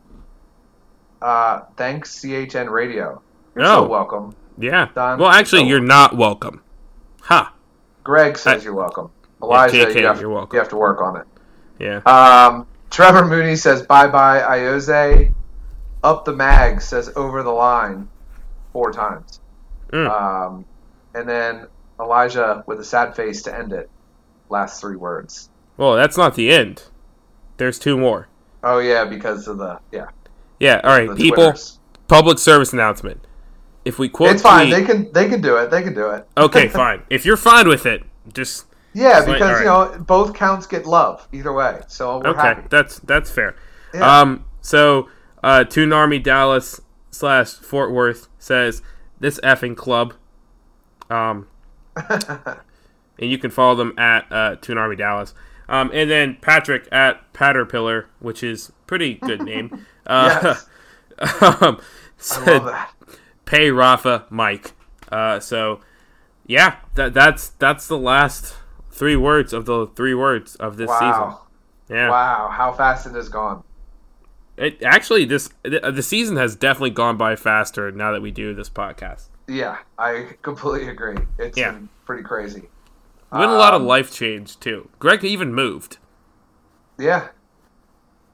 [1.21, 3.21] Uh, thanks CHN Radio.
[3.55, 3.83] You're Oh.
[3.83, 4.35] so welcome.
[4.59, 4.89] Yeah.
[4.95, 5.19] Don.
[5.19, 6.63] Well, actually, So- you're not welcome.
[7.23, 7.53] Ha.
[8.05, 9.11] Greg says I- you're welcome.
[9.43, 10.55] Elijah, JK, you, have, you're welcome.
[10.57, 11.27] you have to work on it.
[11.79, 11.97] Yeah.
[12.07, 15.31] Um, Trevor Mooney says bye bye Iose.
[16.03, 18.09] Up the mag says over the line
[18.77, 19.41] four times.
[19.91, 20.11] Mm.
[20.11, 20.67] Um,
[21.15, 21.67] and then
[21.99, 23.89] Elijah with a sad face to end it.
[24.51, 25.49] Last three words.
[25.79, 26.83] well, that's not the end.
[27.57, 28.29] There's two more.
[28.63, 30.09] Oh yeah, because of the yeah.
[30.61, 30.83] Yeah.
[30.85, 31.45] All right, people.
[31.45, 31.79] Twitters.
[32.07, 33.27] Public service announcement.
[33.87, 34.67] If we quote It's fine.
[34.67, 35.71] tweet- They can they can do it.
[35.71, 36.29] They can do it.
[36.37, 37.03] okay, fine.
[37.09, 38.03] If you're fine with it,
[38.35, 41.81] just Yeah, It's like, because you know both counts get love either way.
[41.89, 42.41] So we're okay.
[42.41, 42.67] happy.
[42.69, 43.57] That's that's fair.
[43.95, 44.21] Yeah.
[44.21, 44.45] Um.
[44.61, 45.09] So,
[45.43, 46.81] uh, Toon Army Dallas
[47.11, 48.83] slash Fort Worth says
[49.21, 50.15] this effing club.
[51.11, 51.49] Um.
[51.97, 52.61] and
[53.19, 55.35] you can follow them at uh, Toon Army Dallas.
[55.69, 59.87] Um, and then Patrick at Patterpillar, which is pretty good name.
[60.09, 60.55] Uh,
[61.21, 61.43] Yes.
[61.43, 61.81] um, I
[62.17, 62.95] said, love that.
[63.45, 64.73] pay Rafa Mike.
[65.11, 65.81] Uh, so
[66.47, 68.55] yeah, that that's that's the last
[68.93, 71.41] three words of the three words of this Wow.
[71.89, 71.97] season.
[71.99, 73.65] Yeah, Wow, how fast it has gone.
[74.57, 78.55] It actually this the, the season has definitely gone by faster now that we do
[78.55, 79.29] this podcast.
[79.49, 81.17] Yeah, I completely agree.
[81.39, 81.73] It's Yeah.
[81.73, 82.69] been pretty crazy.
[83.33, 84.89] Been a lot of Um, life change too.
[84.99, 85.99] Greg even moved.
[86.99, 87.29] Yeah.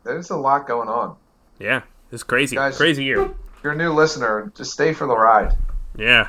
[0.04, 1.16] There's a lot going on.
[1.58, 3.30] Yeah, it's crazy, Guys- crazy year.
[3.62, 5.56] You're a new listener, just stay for the ride.
[5.96, 6.28] Yeah,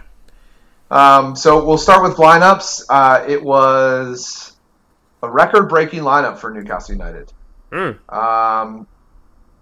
[0.91, 2.86] Um, so we'll start with lineups.
[2.89, 4.56] Uh, it was
[5.24, 7.34] a record breaking lineup for Newcastle United.
[7.72, 7.98] Mm.
[8.14, 8.86] Um,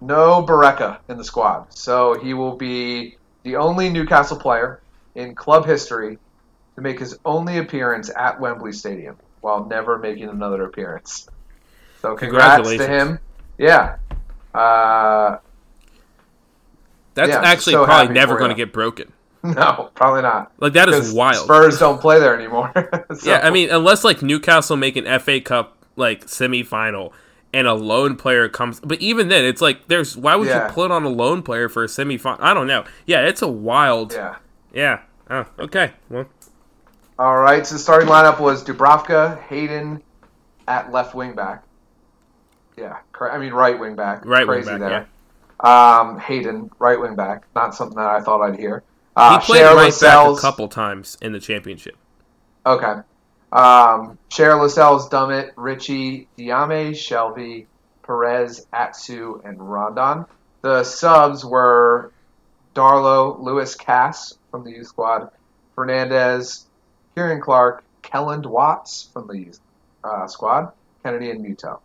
[0.02, 1.72] no Barreca in the squad.
[1.74, 4.80] So he will be the only Newcastle player
[5.14, 6.18] in club history
[6.74, 11.28] to make his only appearance at Wembley Stadium while never making another appearance.
[12.00, 13.18] So congrats to him.
[13.58, 13.96] Yeah.
[14.54, 15.38] Uh,
[17.14, 19.12] that's Yeah, actually so probably never going to get broken.
[19.42, 20.52] no, probably not.
[20.58, 21.44] Like that is wild.
[21.44, 22.70] Spurs don't play there anymore.
[22.74, 27.12] So- Yeah, I mean, unless like Newcastle make an FA Cup like semifinal
[27.54, 30.66] and a lone player comes, but even then, it's like there's why would Yeah.
[30.68, 32.38] you put on a lone player for a semifinal?
[32.40, 32.84] I don't know.
[33.06, 34.12] Yeah, it's a wild.
[34.12, 34.36] yeah.
[34.72, 35.00] Yeah.
[35.30, 35.92] Oh, okay.
[36.08, 36.26] Well,
[37.18, 40.02] All right, so the starting lineup was Dubravka, Hayden
[40.66, 41.62] at left wing back.
[42.76, 44.24] Yeah, I mean right wing back.
[44.24, 45.06] Right wing Crazy back,
[45.60, 45.70] there.
[45.70, 47.44] Um, Hayden, right wing back.
[47.54, 48.82] Not something that I thought I'd hear.
[49.14, 51.96] Uh, he played Cher right back a couple times in the championship.
[52.64, 52.94] Okay.
[53.52, 57.66] Um, Schär Lascelles, Dummett, Ritchie, Diame, Shelvey,
[58.02, 60.24] Perez, Atsu, and Rondon.
[60.62, 62.12] The subs were
[62.74, 65.30] Darlow, Lewis Cass from the youth squad,
[65.74, 66.66] Fernandez,
[67.14, 69.60] Ciaran Clark, Kelland Watts from the youth
[70.02, 70.72] uh, squad,
[71.02, 71.80] Kennedy, and Muto.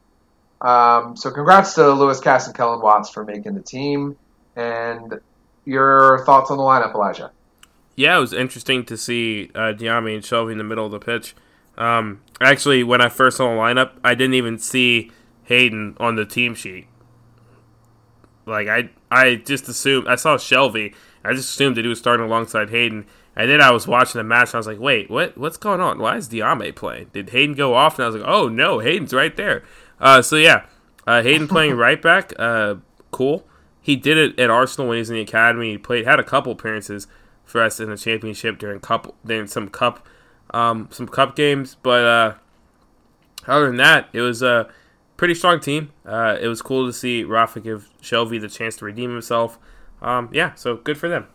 [0.61, 4.17] Um, so congrats to Lewis Cass and Kelland Watts for making the team.
[4.55, 5.19] And
[5.65, 7.31] your thoughts on the lineup, Elijah?
[7.95, 10.99] Yeah, it was interesting to see uh, Diame and Shelvey in the middle of the
[10.99, 11.35] pitch.
[11.77, 15.11] Um, actually, when I first saw the lineup, I didn't even see
[15.43, 16.87] Hayden on the team sheet.
[18.45, 20.93] Like I, I just assumed I saw Shelvey.
[21.23, 23.05] I just assumed that he was starting alongside Hayden,
[23.35, 24.49] and then I was watching the match.
[24.49, 25.37] and I was like, "Wait, what?
[25.37, 25.99] What's going on?
[25.99, 27.09] Why is Diame playing?
[27.13, 29.63] Did Hayden go off?" And I was like, "Oh no, Hayden's right there."
[29.99, 30.65] Uh, so yeah,
[31.05, 32.33] uh, Hayden playing right back.
[32.39, 32.75] Uh,
[33.11, 33.45] cool.
[33.81, 35.71] He did it at Arsenal when he was in the academy.
[35.71, 37.07] He played had a couple appearances
[37.45, 40.05] for us in the championship during couple during some cup
[40.51, 41.77] um, some cup games.
[41.81, 42.33] But uh,
[43.47, 44.69] other than that, it was a
[45.17, 45.91] pretty strong team.
[46.05, 49.57] Uh, it was cool to see Rafa give Shelvey the chance to redeem himself.
[50.01, 51.27] Um, yeah, so good for them.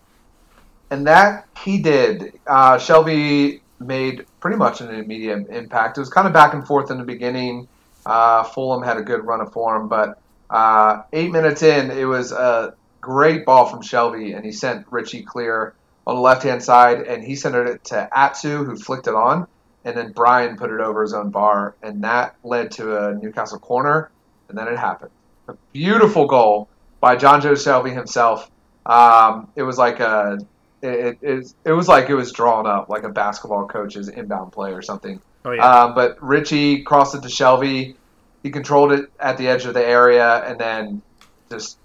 [0.90, 2.38] And that he did.
[2.46, 5.98] Uh, Shelvey made pretty much an immediate impact.
[5.98, 7.66] It was kind of back and forth in the beginning.
[8.04, 12.32] Uh, Fulham had a good run of form, but uh, eight minutes in, it was
[12.32, 15.74] a great ball from Shelvey, and he sent Ritchie clear
[16.06, 19.46] on the left hand side, and he sent it to Atsu, who flicked it on,
[19.84, 23.58] and then Bryan put it over his own bar, and that led to a Newcastle
[23.58, 24.10] corner,
[24.48, 25.10] and then it happened.
[25.48, 26.68] A beautiful goal
[27.00, 28.50] by Jonjo Shelvey himself.
[28.86, 30.38] Um, it was like a
[30.82, 34.72] it, it, it was like it was drawn up like a basketball coach's inbound play
[34.72, 35.20] or something.
[35.44, 37.94] Oh yeah, Um, but Ritchie crossed it to Shelvey.
[38.42, 41.02] He controlled it at the edge of the area and then
[41.48, 41.78] just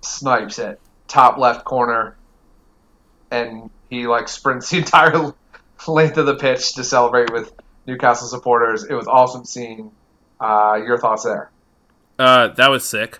[0.00, 2.16] snipes it top left corner.
[3.30, 5.32] And he like sprints the entire
[5.86, 7.52] length of the pitch to celebrate with
[7.86, 8.84] Newcastle supporters.
[8.84, 9.90] It was awesome seeing.
[10.40, 11.50] Uh, your thoughts there?
[12.18, 13.18] uh, that was sick.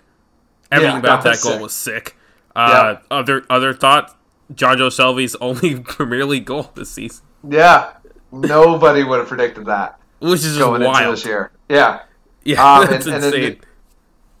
[0.71, 1.61] Everything Yeah, about that that was goal sick.
[1.61, 2.17] was sick.
[2.55, 4.17] Uh, Other other thought,
[4.53, 7.23] Jonjo Shelvey's only Premier League goal this season.
[7.47, 7.93] Yeah,
[8.31, 11.13] Nobody would have predicted that which is going into wild.
[11.13, 11.51] this year.
[11.69, 12.01] Yeah.
[12.43, 13.61] Yeah, Um, that's and- and then insane.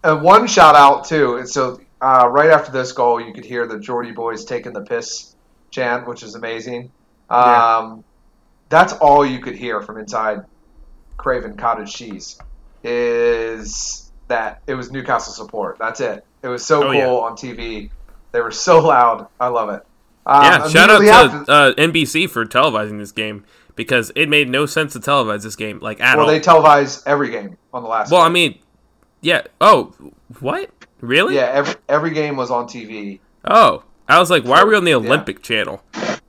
[0.03, 1.37] Uh, one shout out too.
[1.37, 4.81] And so uh, right after this goal, you could hear the Geordie boys taking the
[4.81, 5.30] piss
[5.71, 6.91] chant, which is amazing.
[7.29, 7.95] Um, Yeah.
[8.69, 10.45] That's all you could hear from inside
[11.17, 12.39] Craven Cottage Cheese.
[12.83, 15.77] Is that it was Newcastle support?
[15.79, 16.23] That's it.
[16.41, 17.07] It was so Oh, cool yeah.
[17.07, 17.89] on TV.
[18.31, 19.27] They were so loud.
[19.39, 19.85] I love it.
[20.25, 23.43] Um, yeah, shout out to after- uh, NBC for televising this game
[23.75, 26.31] because it made no sense to televise this game like at well, all.
[26.31, 28.11] they televise every game on the last.
[28.11, 28.57] well, I mean,
[29.21, 29.41] yeah.
[29.59, 29.93] Oh,
[30.39, 30.69] what?
[31.01, 31.35] Really?
[31.35, 33.19] yeah, every every game was on TV.
[33.43, 34.97] Oh, I was like, why are we on the Yeah.
[34.97, 35.81] Olympic channel?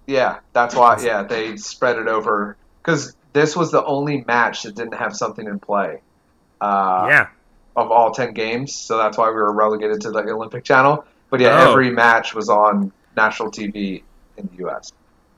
[0.07, 1.01] Yeah, that's why.
[1.03, 5.47] Yeah, they spread it over because this was the only match that didn't have something
[5.47, 6.01] in play.
[6.61, 7.27] Uh, yeah.
[7.75, 11.05] Of all ten games, so that's why we were relegated to the Olympic channel.
[11.31, 11.71] But yeah, Oh.
[11.71, 14.03] every match was on national TV
[14.37, 14.93] in the U.S.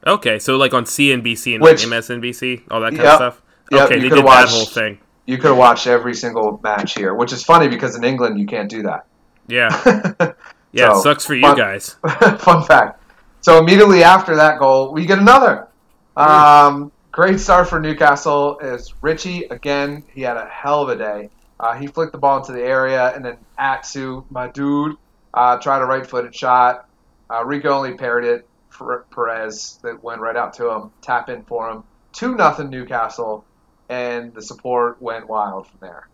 [0.07, 3.07] Okay, so like on CNBC and Which- like MSNBC, all that kind Yep.
[3.13, 3.43] of stuff.
[3.71, 4.99] Yep, okay, you they did that whole thing.
[5.27, 8.47] You could have watched every single match here, which is funny because in England you
[8.47, 9.07] can't do that.
[9.47, 9.71] Yeah,
[10.75, 10.93] yeah.
[10.93, 11.97] So, it sucks for you fun- guys.
[12.39, 13.01] Fun fact.
[13.41, 15.69] So immediately after that goal, we get another.
[16.17, 18.59] Um, great start for Newcastle.
[18.59, 20.03] Is Ritchie again?
[20.15, 21.31] He had a hell of a day.
[21.61, 24.97] Uh, he flicked the ball into the area, and then Atsu, my dude,
[25.33, 26.89] uh, tried a right-footed shot.
[27.31, 31.45] Uh, Rico only parried it for Perez that went right out to him, tap in
[31.45, 31.85] for him.
[32.13, 33.45] Two nothing Newcastle,
[33.89, 36.09] and the support went wild from there.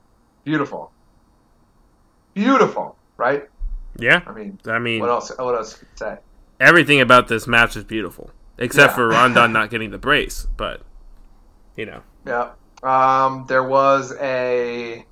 [0.44, 0.92] Beautiful,
[2.34, 3.48] beautiful, right?
[3.96, 5.32] Yeah, I mean, I mean, what else?
[5.36, 6.18] What else could you say?
[6.60, 8.96] everything about this match is beautiful, except Yeah.
[8.96, 10.46] for Rondon not getting the brace.
[10.56, 10.82] But
[11.76, 12.50] you know, Yeah.
[12.82, 15.04] Um, there was a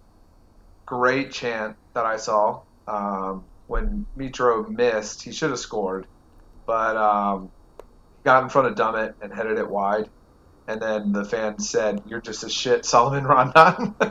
[0.86, 5.22] great chant that I saw um, when Mitro missed.
[5.22, 6.06] He should have scored,
[6.66, 7.50] but um,
[8.24, 10.08] got in front of Dummett and headed it wide.
[10.66, 13.94] And then the fan said, "You're just a shit, Salomon Rondon."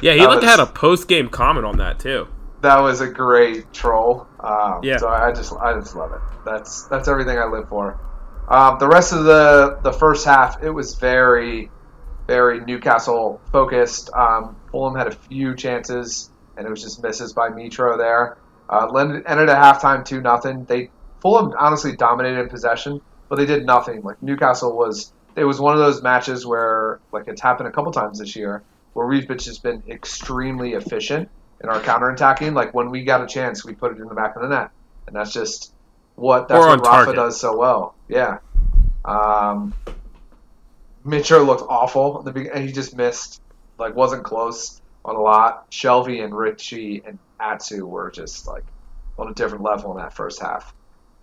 [0.00, 2.26] yeah, he That like was- had a post game comment on that too.
[2.62, 4.26] That was a great troll.
[4.40, 4.98] Um, Yeah.
[4.98, 6.20] So I just I just love it.
[6.44, 7.98] That's that's everything I live for.
[8.48, 11.70] Um, the rest of the the first half, it was very
[12.26, 14.10] very Newcastle focused.
[14.14, 18.38] Um, Fulham had a few chances, and it was just misses by Mitro there.
[18.68, 18.86] Uh,
[19.26, 20.64] ended at halftime two nothing.
[20.64, 20.90] They
[21.20, 24.02] Fulham honestly dominated in possession, but they did nothing.
[24.02, 27.92] Like Newcastle was, it was one of those matches where like it's happened a couple
[27.92, 31.28] times this year where we've just been extremely efficient
[31.62, 32.54] in our counterattacking.
[32.54, 34.70] Like when we got a chance, we put it in the back of the net,
[35.06, 35.72] and that's just
[36.16, 37.16] what that's what Rafa target.
[37.16, 37.94] does so well.
[38.08, 38.38] Yeah.
[39.04, 39.74] Um,
[41.04, 42.66] Mitchell looked awful at the beginning.
[42.66, 43.40] He just missed,
[43.78, 45.70] like wasn't close on a lot.
[45.70, 48.64] Shelvey and Ritchie and Atsu were just like
[49.18, 50.74] on a different level in that first half.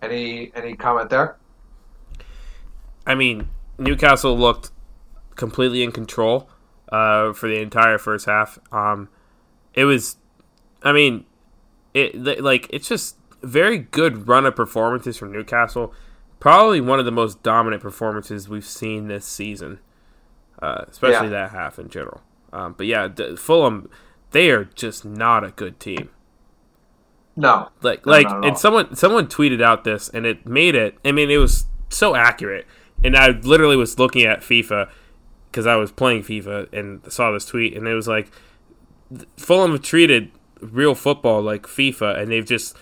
[0.02, 1.36] Any any comment there?
[3.06, 4.70] I mean, Newcastle looked
[5.34, 6.50] completely in control
[6.92, 8.58] uh, for the entire first half.
[8.70, 9.08] Um,
[9.72, 10.16] it was,
[10.82, 11.24] I mean,
[11.94, 15.92] it like it's just very good run of performances from Newcastle.
[16.40, 19.80] Probably one of the most dominant performances we've seen this season,
[20.62, 22.22] uh, especially that half in general.
[22.52, 23.90] Um, but yeah, Fulham,
[24.30, 26.10] they are just not a good team.
[27.36, 27.70] No.
[27.82, 28.48] Like No, like not at all.
[28.48, 30.96] and someone someone tweeted out this and it made it.
[31.04, 32.66] I mean, it was so accurate.
[33.04, 34.90] And I literally was looking at FIFA
[35.50, 38.30] because I was playing FIFA and saw this tweet and it was like
[39.36, 42.76] Fulham treated real football like FIFA and they've just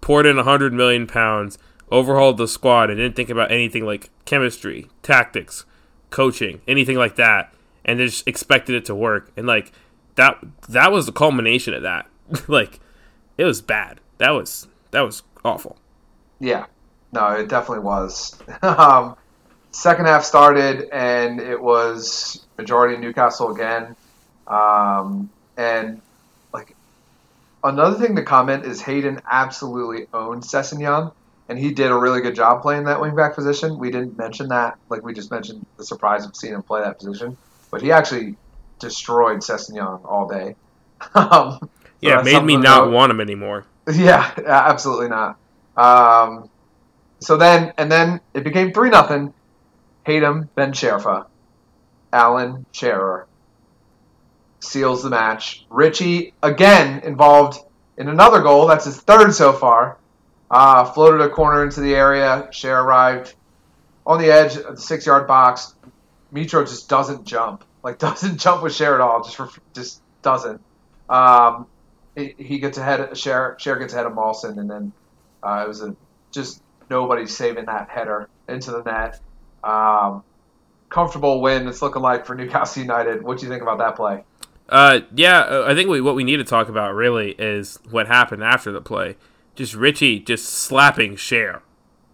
[0.00, 1.58] poured in a hundred million pounds,
[1.90, 5.64] overhauled the squad, and didn't think about anything like chemistry, tactics,
[6.10, 7.52] coaching, anything like that,
[7.84, 9.32] and they just expected it to work.
[9.36, 9.72] And like
[10.16, 12.06] that that was the culmination of that.
[12.48, 12.80] like
[13.36, 14.00] it was bad.
[14.18, 15.76] That was that was awful.
[16.38, 16.66] Yeah,
[17.12, 18.38] no, it definitely was.
[18.62, 19.16] um,
[19.70, 23.96] second half started, and it was majority Newcastle again.
[24.46, 26.00] Um, and
[27.66, 31.12] another thing to comment is Hayden absolutely owned Sessegnon,
[31.48, 33.78] and he did a really good job playing that wingback position.
[33.78, 36.98] We didn't mention that, like we just mentioned the surprise of seeing him play that
[36.98, 37.36] position,
[37.70, 38.36] but he actually
[38.78, 40.56] destroyed Sessegnon all day.
[41.14, 41.68] um, so
[42.00, 43.64] Yeah, it made me not want him anymore.
[43.94, 45.38] Yeah, absolutely not.
[45.76, 46.50] Um,
[47.20, 49.32] so then, and then it became three nothing.
[50.04, 51.26] Hayden Ben Sherfa,
[52.12, 53.28] Alan Scherer
[54.60, 55.66] seals the match.
[55.70, 57.58] Ritchie again involved
[57.96, 58.66] in another goal.
[58.66, 59.98] That's his third so far.
[60.50, 62.48] Uh, floated a corner into the area.
[62.50, 63.34] Schär arrived
[64.06, 65.74] on the edge of the six-yard box.
[66.32, 67.64] Mitro just doesn't jump.
[67.82, 69.22] Like doesn't jump with Schär at all.
[69.22, 70.60] Just ref- just doesn't.
[71.08, 71.66] Um,
[72.14, 73.10] he, he gets ahead.
[73.10, 74.92] Schär Schär gets ahead of Mawson, and then
[75.42, 75.96] uh, it was a
[76.30, 79.20] just nobody saving that header into the net.
[79.64, 80.22] Um,
[80.88, 83.22] comfortable win it's looking like for Newcastle United.
[83.22, 84.24] What do you think about that play?
[84.68, 88.06] Uh, yeah, uh, I think we, what we need to talk about really is what
[88.06, 89.16] happened after the play.
[89.54, 91.60] Just Ritchie just slapping Schär.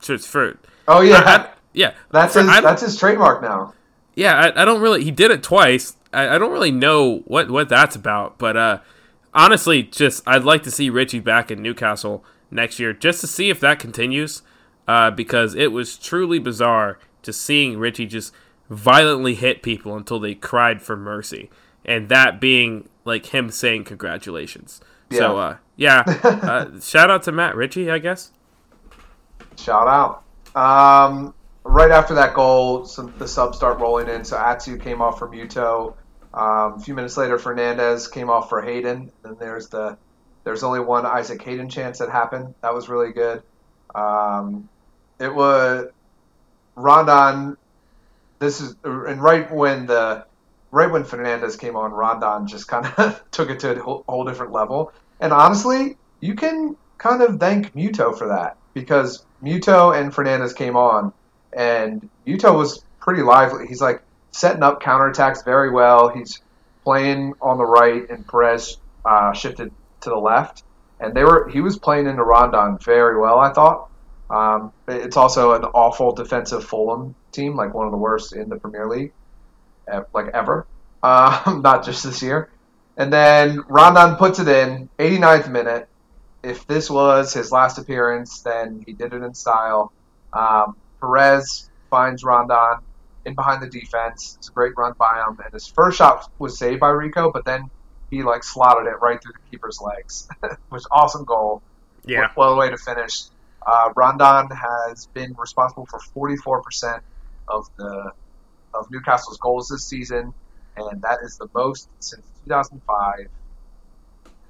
[0.00, 1.94] Just for oh yeah, I, I, yeah.
[2.10, 3.74] That's for, his that's his trademark now.
[4.14, 5.02] Yeah, I, I don't really.
[5.04, 5.96] He did it twice.
[6.12, 8.78] I, I don't really know what what that's about, but uh,
[9.32, 13.48] honestly, just I'd like to see Ritchie back in Newcastle next year just to see
[13.48, 14.42] if that continues.
[14.88, 18.34] Uh, because it was truly bizarre just seeing Ritchie just
[18.68, 21.50] violently hit people until they cried for mercy,
[21.84, 24.80] and that being like him saying congratulations.
[25.10, 25.18] Yeah.
[25.18, 28.30] So uh, yeah, uh, shout out to Matt Ritchie, I guess.
[29.56, 30.22] Shout out.
[30.54, 34.24] Um, right after that goal, some, the subs start rolling in.
[34.24, 35.94] So Atsu came off for Muto.
[36.34, 39.12] Um, a few minutes later, Fernandez came off for Hayden.
[39.22, 39.98] Then there's the
[40.44, 42.54] there's only one Isaac Hayden chance that happened.
[42.62, 43.42] That was really good.
[43.94, 44.68] Um,
[45.18, 45.88] it was
[46.74, 47.56] Rondon.
[48.38, 50.26] This is and right when the
[50.72, 54.52] right when Fernandez came on, Rondon just kind of took it to a whole, different
[54.52, 54.92] level.
[55.20, 60.76] And honestly, you can kind of thank Muto for that because Muto and Fernandez came
[60.76, 61.12] on,
[61.52, 63.66] and Muto was pretty lively.
[63.68, 64.02] He's like
[64.32, 66.08] setting up counterattacks very well.
[66.08, 66.40] He's
[66.84, 69.70] playing on the right, and Perez uh, shifted
[70.00, 70.64] to the left,
[70.98, 73.38] and they were he was playing into Rondon very well.
[73.38, 73.88] I thought.
[74.30, 78.56] Um, it's also an awful defensive Fulham team, like one of the worst in the
[78.56, 79.12] Premier League,
[80.12, 80.66] like ever.
[81.02, 82.50] Uh, not just this year.
[82.96, 85.88] And then Rondon puts it in, 89th minute.
[86.42, 89.92] If this was his last appearance, then he did it in style.
[90.32, 92.78] Um, Perez finds Rondon
[93.24, 94.36] in behind the defense.
[94.38, 97.44] It's a great run by him, and his first shot was saved by Rico, but
[97.44, 97.70] then
[98.10, 100.28] he like slotted it right through the keeper's legs,
[100.68, 101.62] which awesome goal.
[102.04, 103.22] Yeah, well way to finish.
[103.64, 106.00] Uh, Rondon has been responsible for
[106.62, 107.00] 44%
[107.46, 108.12] of the
[108.74, 110.32] of Newcastle's goals this season,
[110.76, 113.28] and that is the most since 2005.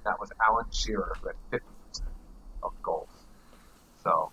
[0.04, 2.00] That was Alan Shearer who had 50%
[2.62, 3.08] of goals.
[4.02, 4.30] So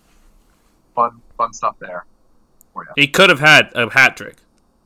[0.95, 2.05] fun, fun stuff there.
[2.95, 4.37] He could have had a hat trick.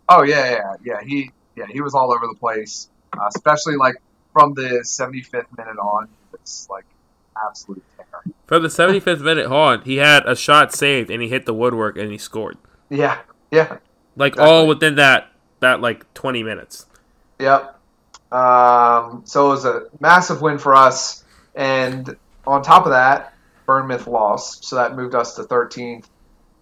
[0.09, 1.01] Oh yeah, yeah, yeah.
[1.05, 3.95] He yeah he was all over the place, uh, especially like
[4.31, 6.09] from the 75th minute on.
[6.33, 6.85] It's like
[7.47, 8.23] absolute terror.
[8.47, 11.97] From the 75th minute on, he had a shot saved and he hit the woodwork
[11.97, 12.57] and he scored.
[12.89, 13.19] Yeah,
[13.51, 13.77] yeah.
[14.15, 14.55] Like exactly.
[14.55, 16.85] all within that that like 20 minutes.
[17.39, 17.79] Yep.
[18.31, 21.23] Um, so it was a massive win for us,
[21.55, 23.33] and on top of that,
[23.65, 26.05] Bournemouth lost, so that moved us to 13th.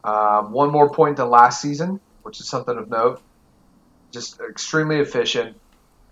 [0.04, 3.22] Um, one more point than last season, which is something of note.
[4.12, 5.56] Just extremely efficient,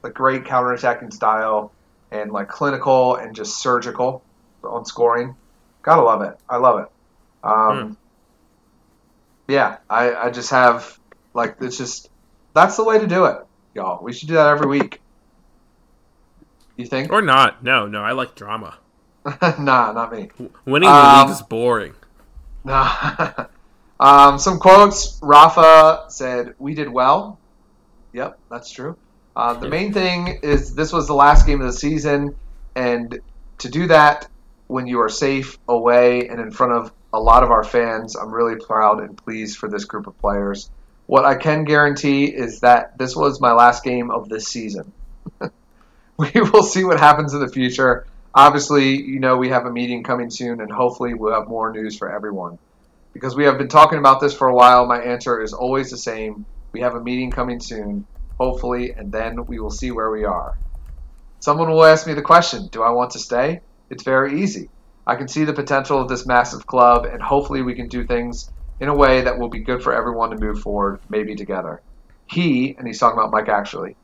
[0.03, 1.71] a great counterattacking style,
[2.11, 4.23] and like clinical and just surgical
[4.63, 5.35] on scoring.
[5.81, 6.37] Gotta love it.
[6.49, 6.87] I love it.
[7.43, 7.95] Um, mm.
[9.47, 10.98] Yeah, I, I just have
[11.33, 12.09] like it's just
[12.53, 14.03] that's the way to do it, y'all.
[14.03, 15.01] We should do that every week.
[16.77, 17.11] You think?
[17.11, 17.63] Or not?
[17.63, 18.01] No, no.
[18.01, 18.77] I like drama.
[19.59, 20.29] nah, not me.
[20.65, 21.93] Winning the um, league is boring.
[22.63, 23.45] Nah.
[23.99, 25.19] um, some quotes.
[25.21, 27.37] Rafa said, "We did well."
[28.13, 28.97] Yep, that's true.
[29.35, 32.35] Uh, the main thing is this was the last game of the season,
[32.75, 33.19] and
[33.59, 34.27] to do that
[34.67, 38.31] when you are safe away and in front of a lot of our fans, I'm
[38.31, 40.69] really proud and pleased for this group of players.
[41.09, 44.91] What I can guarantee is that this was my last game of this season.
[46.17, 48.05] we will see what happens in the future.
[48.35, 51.97] Obviously, you know, we have a meeting coming soon, and hopefully, we'll have more news
[51.97, 52.59] for everyone.
[53.11, 55.97] Because we have been talking about this for a while, my answer is always the
[55.97, 56.45] same.
[56.73, 58.05] We have a meeting coming soon,
[58.39, 60.59] hopefully, and then we will see where we are.
[61.39, 63.61] Someone will ask me the question Do I want to stay?
[63.89, 64.69] It's very easy.
[65.07, 68.51] I can see the potential of this massive club, and hopefully, we can do things
[68.79, 71.81] in a way that will be good for everyone to move forward, maybe together.
[72.27, 73.95] He, and he's talking about Mike actually,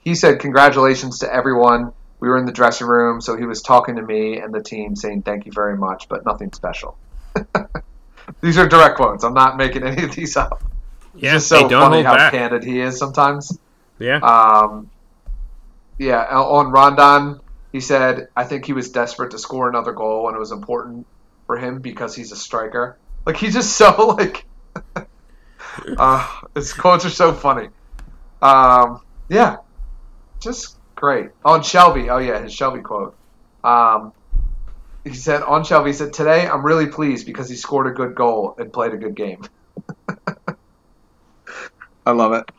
[0.00, 1.92] he said, Congratulations to everyone.
[2.20, 4.94] We were in the dressing room, so he was talking to me and the team
[4.94, 6.98] saying thank you very much, but nothing special.
[8.42, 9.24] these are direct quotes.
[9.24, 10.62] I'm not making any of these up.
[11.14, 12.32] Yeah, it's so funny how back.
[12.32, 13.58] candid he is sometimes.
[13.98, 14.18] Yeah.
[14.18, 14.90] Um,
[15.98, 17.40] yeah, on Rondon,
[17.72, 21.06] he said, I think he was desperate to score another goal and it was important
[21.46, 22.98] for him because he's a striker.
[23.30, 24.44] Like he's just so like
[25.96, 27.68] uh, his quotes are so funny.
[28.42, 29.58] Um, yeah,
[30.40, 31.30] just great.
[31.44, 33.14] On Shelvey, oh yeah, his Shelvey quote.
[33.62, 34.12] Um,
[35.04, 38.16] he said on Shelvey, he said today I'm really pleased because he scored a good
[38.16, 39.44] goal and played a good game.
[42.04, 42.50] I love it.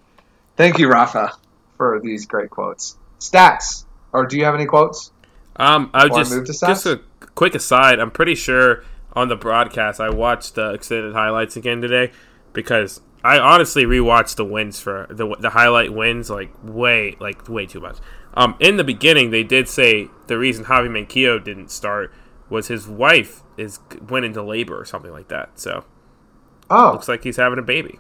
[0.56, 1.34] Thank you, Rafa,
[1.76, 2.96] for these great quotes.
[3.20, 5.12] Stats, or do you have any quotes?
[5.58, 7.02] Um, I would just just a
[7.36, 8.00] quick aside.
[8.00, 12.12] I'm pretty sure on the broadcast I watched the extended highlights again today
[12.54, 17.66] because I honestly rewatched the wins for the the highlight wins like way like way
[17.66, 17.98] too much.
[18.34, 22.14] Um, in the beginning, they did say the reason Javi Manquillo didn't start
[22.50, 25.60] was his wife is went into labor or something like that.
[25.60, 25.86] So
[26.70, 28.00] Oh, looks like he's having a baby.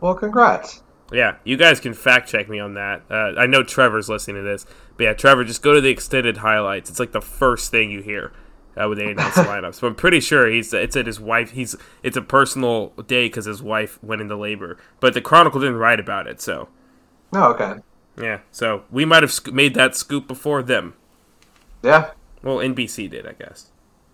[0.00, 0.82] well, congrats.
[1.12, 3.02] Yeah, you guys can fact check me on that.
[3.08, 6.38] Uh, I know Trevor's listening to this, but yeah, Trevor, just go to the extended
[6.38, 6.90] highlights.
[6.90, 8.32] It's like the first thing you hear
[8.76, 9.80] uh, when they announce the lineups.
[9.80, 11.50] But I'm pretty sure he's it's at his wife.
[11.52, 15.76] He's it's a personal day because his wife went into labor, but the Chronicle didn't
[15.76, 16.40] write about it.
[16.40, 16.68] So
[17.32, 17.80] Oh, okay.
[18.20, 20.94] yeah, so we might have sc- made that scoop before them.
[21.82, 22.10] Yeah,
[22.42, 23.70] Well, NBC did, I guess.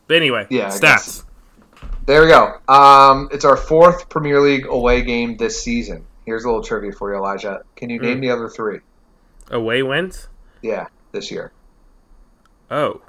[0.08, 1.24] But anyway, Yeah, stats.
[2.06, 2.58] there we go.
[2.68, 6.04] Um, it's our fourth Premier League away game this season.
[6.26, 7.62] Here's a little trivia for you, Elijah.
[7.76, 8.20] Can you name Mm.
[8.20, 8.80] the other three?
[9.50, 10.28] Away wins.
[10.62, 11.52] Yeah, this year.
[12.70, 13.00] Oh,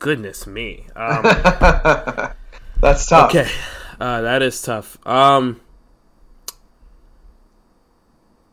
[0.00, 0.86] goodness me.
[0.96, 1.22] Um,
[2.80, 3.30] That's tough.
[3.30, 3.48] Okay,
[4.00, 4.98] uh, that is tough.
[5.06, 5.60] Um,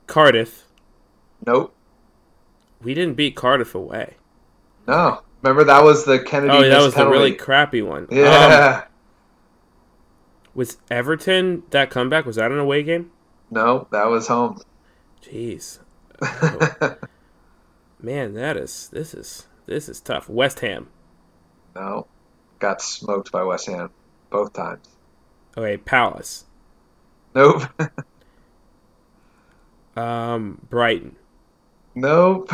[0.05, 0.65] Cardiff.
[1.45, 1.73] Nope.
[2.81, 4.15] We didn't beat Cardiff away.
[4.87, 5.21] No.
[5.41, 6.53] Remember that was the Kennedy.
[6.53, 8.03] Oh, that was the really crappy one.
[8.03, 8.83] Um, Yeah.
[10.53, 12.25] was Everton that comeback?
[12.25, 13.11] Was that an away game?
[13.49, 14.59] no, that was home.
[15.21, 15.79] Jeez,
[16.21, 16.95] Oh,
[18.01, 20.27] man, that is this is this is tough.
[20.27, 20.89] West Ham.
[21.79, 22.07] No,
[22.59, 23.91] got smoked by West Ham
[24.31, 24.87] both times.
[25.55, 26.45] Okay, Palace.
[27.35, 27.63] Nope.
[29.95, 31.15] Um, Brighton.
[31.95, 32.51] nope.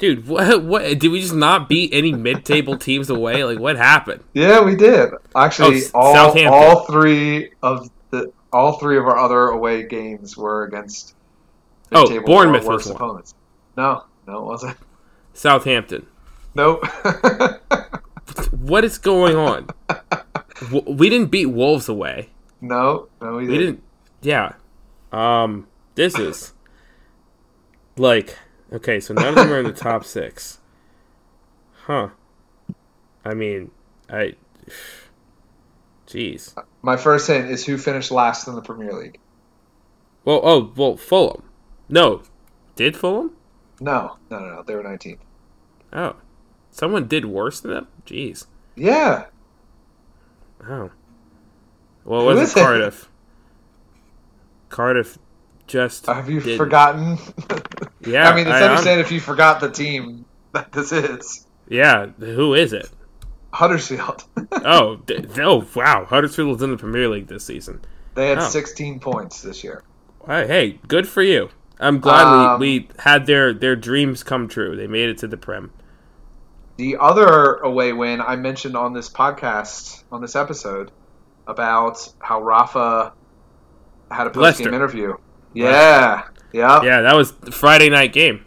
[0.00, 0.64] Dude, what?
[0.64, 3.44] What did we just not beat any mid-table teams away?
[3.44, 4.24] Like, what happened?
[4.34, 5.10] Yeah, we did.
[5.36, 10.64] Actually, Oh, all all three of the all three of our other away games were
[10.64, 11.14] against.
[11.92, 13.34] Oh, Bournemouth was opponents.
[13.76, 14.76] No, no, it wasn't.
[15.34, 16.06] Southampton.
[16.56, 16.84] Nope.
[18.52, 19.68] What is going on?
[20.86, 22.30] We didn't beat Wolves away.
[22.60, 23.58] no, no, we, We didn't.
[23.60, 23.82] didn't.
[24.22, 24.52] Yeah.
[25.12, 25.66] Um.
[25.94, 26.52] This is
[27.96, 28.36] like
[28.72, 29.00] okay.
[29.00, 30.58] So none of them are in the top six.
[31.84, 32.08] Huh.
[33.24, 33.70] I mean,
[34.10, 34.34] I.
[36.06, 36.54] Jeez.
[36.82, 39.18] My first hint is who finished last in the Premier League.
[40.24, 40.40] Well.
[40.42, 40.72] Oh.
[40.76, 40.96] Well.
[40.96, 41.42] Fulham.
[41.88, 42.22] No.
[42.76, 43.32] Did Fulham?
[43.80, 44.62] No, no, no, no.
[44.62, 45.18] They were 19th.
[45.92, 46.16] Oh.
[46.76, 47.86] Someone did worse than them.
[48.06, 48.44] Jeez.
[48.74, 49.24] Yeah.
[50.68, 50.90] Oh.
[52.04, 52.60] Well, it wasn't is it?
[52.60, 53.08] Cardiff.
[54.68, 55.18] Cardiff
[55.66, 56.04] just.
[56.04, 56.58] Have you didn't.
[56.58, 57.18] forgotten?
[58.06, 58.28] Yeah.
[58.30, 61.44] I mean, it's I- I'm- if you forgot the team that this is.
[61.66, 62.06] Yeah.
[62.18, 62.88] Who is it?
[63.52, 64.22] Huddersfield.
[64.52, 64.96] Oh.
[65.06, 65.66] d- oh.
[65.74, 66.04] Wow.
[66.04, 67.80] Huddersfield was in the Premier League this season.
[68.14, 68.42] they had Oh.
[68.42, 69.82] 16 points this year.
[70.26, 71.48] Hey, hey, good for you.
[71.80, 74.76] I'm glad Um, we, we had their, their dreams come true.
[74.76, 75.72] They made it to the Prem.
[76.76, 80.90] The other away win I mentioned on this podcast, on this episode,
[81.46, 83.12] about how Rafa
[84.10, 85.14] had a post game interview.
[85.54, 86.24] Yeah.
[86.52, 86.82] Yeah.
[86.82, 88.44] Yeah, that was the Friday night game.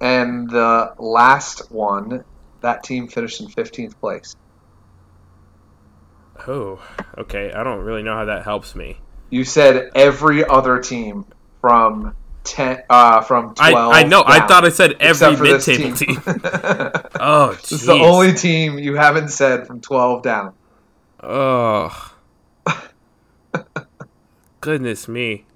[0.00, 2.24] And the last one,
[2.60, 4.34] that team finished in 15th place.
[6.48, 6.82] Oh,
[7.16, 7.52] okay.
[7.52, 8.98] I don't really know how that helps me.
[9.30, 11.24] You said every other team
[11.60, 14.22] from 10 uh from 12 I, I know.
[14.26, 16.22] I thought I said every this mid-table team.
[16.24, 16.42] this
[17.18, 20.54] Oh, is the only team you haven't said from 12 down.
[21.22, 22.14] Oh.
[24.60, 25.46] Goodness me.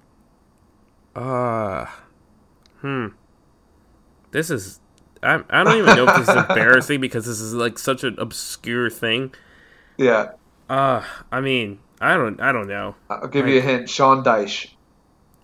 [1.15, 2.01] Ah.
[2.81, 3.07] hmm.
[4.31, 4.79] This is.
[5.21, 8.15] I, I don't even know if this is embarrassing because this is like such an
[8.19, 9.33] obscure thing.
[9.97, 10.31] Yeah.
[10.69, 12.95] Uh, I mean, I don't, I don't know.
[13.09, 13.89] I'll give you a hint.
[13.89, 14.69] Sean Dyche.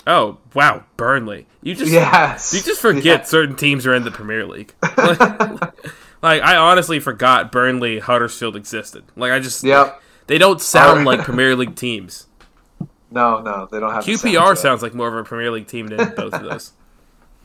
[0.07, 1.47] Oh wow, Burnley.
[1.61, 2.53] You just, Yes.
[2.53, 3.21] you just forget Yeah.
[3.23, 4.73] certain teams are in the Premier League.
[4.97, 5.19] Like,
[6.21, 9.03] like, I honestly forgot Burnley, Huddersfield existed.
[9.15, 10.01] Like I just, Yep.
[10.27, 12.27] they don't sound like Premier League teams.
[13.11, 16.13] No, no, they don't have QPR sounds like more of a Premier League team than
[16.15, 16.71] both of those.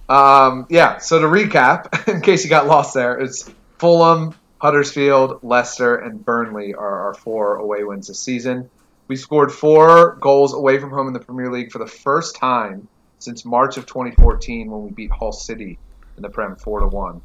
[0.09, 3.49] Um, yeah, so to recap, in case you got lost there, it's
[3.79, 8.71] Fulham, Huddersfield, Leicester, and Burnley are our four away wins this season.
[9.11, 12.87] We scored four goals away from home in the Premier League for the first time
[13.19, 15.81] since March of 2014 when we beat Hull City
[16.17, 17.21] in the Prem four to one.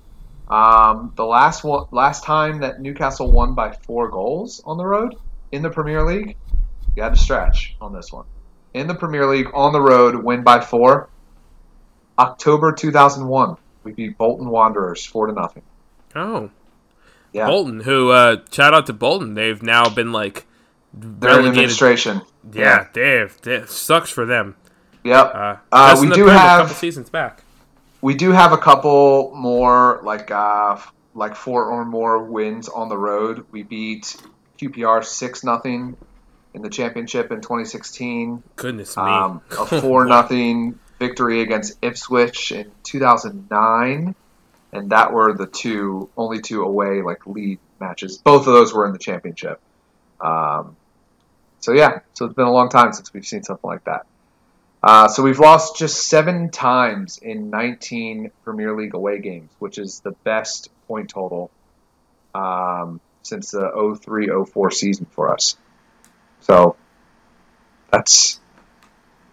[0.48, 5.14] Um, the last one, last time that Newcastle won by four goals on the road
[5.52, 6.36] in the Premier League,
[6.96, 8.26] you had to stretch on this one.
[8.74, 11.08] In the Premier League on the road, win by four.
[12.18, 15.62] October 2001, we beat Bolton Wanderers four to nothing.
[16.16, 16.50] Oh,
[17.32, 19.36] Yeah, Bolton, who uh, shout out to Bolton.
[19.36, 20.48] They've now been like
[20.98, 21.48] relegated.
[21.50, 22.22] administration.
[22.54, 24.56] Yeah, they've, they sucks for them.
[25.04, 25.32] Yep.
[25.36, 27.44] Uh, Uh, we do have- a couple seasons back.
[28.02, 30.78] we do have a couple more like uh
[31.14, 33.46] like four or more wins on the road.
[33.52, 34.16] We beat
[34.60, 35.96] QPR six nothing
[36.54, 38.44] in the championship in 2016.
[38.56, 39.04] Goodness me.
[39.04, 44.16] Um, a four nothing victory against Ipswich in 2009,
[44.74, 48.18] and that were the two only two away like lead matches.
[48.18, 49.60] Both of those were in the championship.
[50.22, 50.76] Um,
[51.66, 54.06] so yeah, so it's been a long time since we've seen something like that.
[54.84, 60.00] Uh, so we've lost just seven times in 19 Premier League away games, which is
[60.02, 61.50] the best point total
[62.36, 65.58] um, since the 03-04 season for us.
[66.42, 66.76] So
[67.92, 68.40] that's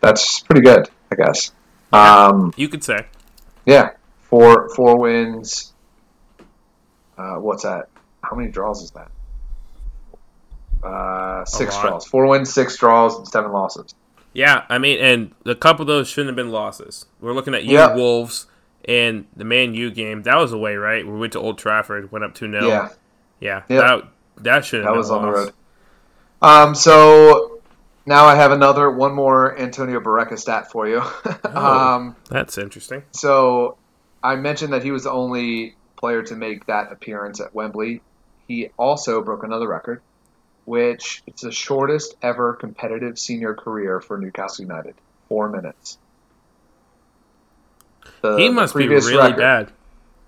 [0.01, 1.53] that's pretty good, I guess.
[1.93, 3.05] Um, you could say.
[3.67, 3.91] Yeah,
[4.23, 5.75] four four wins.
[7.19, 7.91] Uh, what's that?
[8.25, 9.11] How many draws is that?
[10.83, 12.07] Uh, six draws.
[12.07, 13.95] Four wins, six draws, and seven losses.
[14.33, 17.07] Yeah, I mean, and a couple of those shouldn't have been losses.
[17.21, 17.79] We're looking at you.
[17.95, 18.47] Wolves
[18.87, 20.23] and the Man U game.
[20.23, 21.07] That was away, right?
[21.07, 22.89] We went to Old Trafford, went up two 0 Yeah,
[23.41, 23.63] yeah.
[23.69, 23.77] Yeah.
[23.77, 24.05] That
[24.39, 25.53] that should have that been was a on the road.
[26.41, 27.61] Um, so
[28.07, 31.03] now I have another one more Antonio Barreca stat for you.
[31.45, 33.05] um, That's interesting.
[33.13, 33.77] So
[34.23, 38.03] I mentioned that he was the only player to make that appearance at Wembley.
[38.49, 40.03] He also broke another record,
[40.65, 44.95] which it's the shortest ever competitive senior career for Newcastle United.
[45.29, 45.99] Four minutes.
[48.21, 49.73] The- he must be previous really record- bad.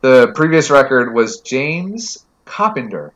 [0.00, 3.12] The previous record was James Coppinger.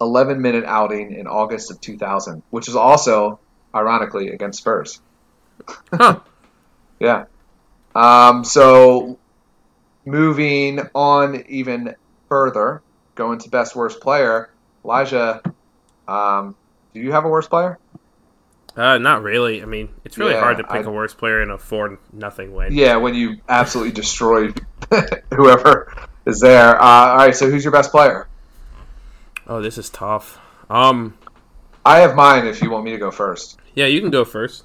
[0.00, 3.40] 11 minute outing in August of 2000, which is also,
[3.74, 5.00] ironically, against Spurs.
[5.92, 6.20] Huh.
[7.00, 7.26] Yeah.
[7.94, 9.18] Um, so
[10.04, 11.94] moving on even
[12.28, 12.82] further,
[13.14, 14.50] going to best worst player,
[14.84, 15.40] Elijah.
[16.08, 16.56] Um,
[16.94, 17.78] do you have a worst player?
[18.76, 19.62] Uh, not really.
[19.62, 21.98] I mean, it's really Yeah, hard to pick I- a worst player in a four
[22.12, 22.72] nothing win.
[22.72, 24.64] Yeah, when you absolutely destroyed
[25.34, 25.92] whoever
[26.26, 26.80] is there.
[26.80, 28.28] Uh, all right, so who's your best player?
[29.46, 30.38] Oh, this is tough.
[30.70, 31.16] Um,
[31.84, 32.46] I have mine.
[32.46, 33.58] If you want me to go first.
[33.74, 34.64] yeah, you can go first.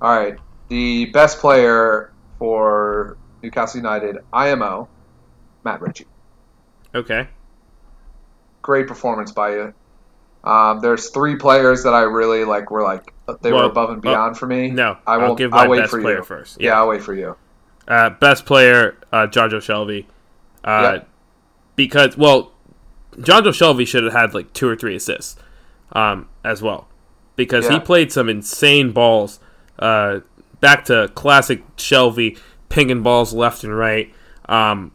[0.00, 0.36] All right,
[0.68, 4.88] the best player for Newcastle United, IMO,
[5.64, 6.06] Matt Ritchie.
[6.94, 7.28] Okay.
[8.60, 9.74] great performance by you.
[10.44, 12.70] Um, there's three players that I really like.
[12.70, 13.12] Were like
[13.42, 14.70] they were above and oh, beyond for me.
[14.70, 15.38] no, I I'll won't.
[15.38, 16.60] give I'll my wait best for player you first.
[16.60, 16.70] Yeah.
[16.70, 16.78] Yeah.
[16.78, 17.36] I'll wait for you.
[17.86, 20.04] Uh, best player, uh, Jonjo Shelvey.
[20.64, 21.04] Uh, Yeah.
[21.74, 22.52] Because, well,
[23.16, 25.36] Jonjo Shelvey should have had like two or three assists
[25.92, 26.86] um, as well.
[27.34, 29.40] Because he played some insane balls.
[29.78, 30.20] Uh,
[30.60, 32.38] back to classic Shelvey,
[32.68, 34.12] pinging balls left and right.
[34.46, 34.92] Um,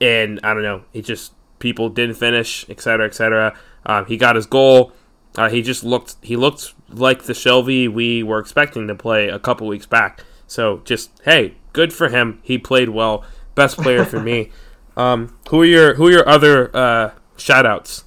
[0.00, 3.58] and I don't know, he just, people didn't finish, etc., cetera, et cetera.
[3.86, 4.92] Um, he got his goal.
[5.36, 9.38] Uh, he just looked, he looked like the Shelvey we were expecting to play a
[9.38, 10.24] couple weeks back.
[10.46, 12.40] So just, hey, good for him.
[12.42, 13.24] He played well.
[13.54, 14.50] Best player for me.
[14.96, 18.04] Um, who are your who are your other uh, shout outs?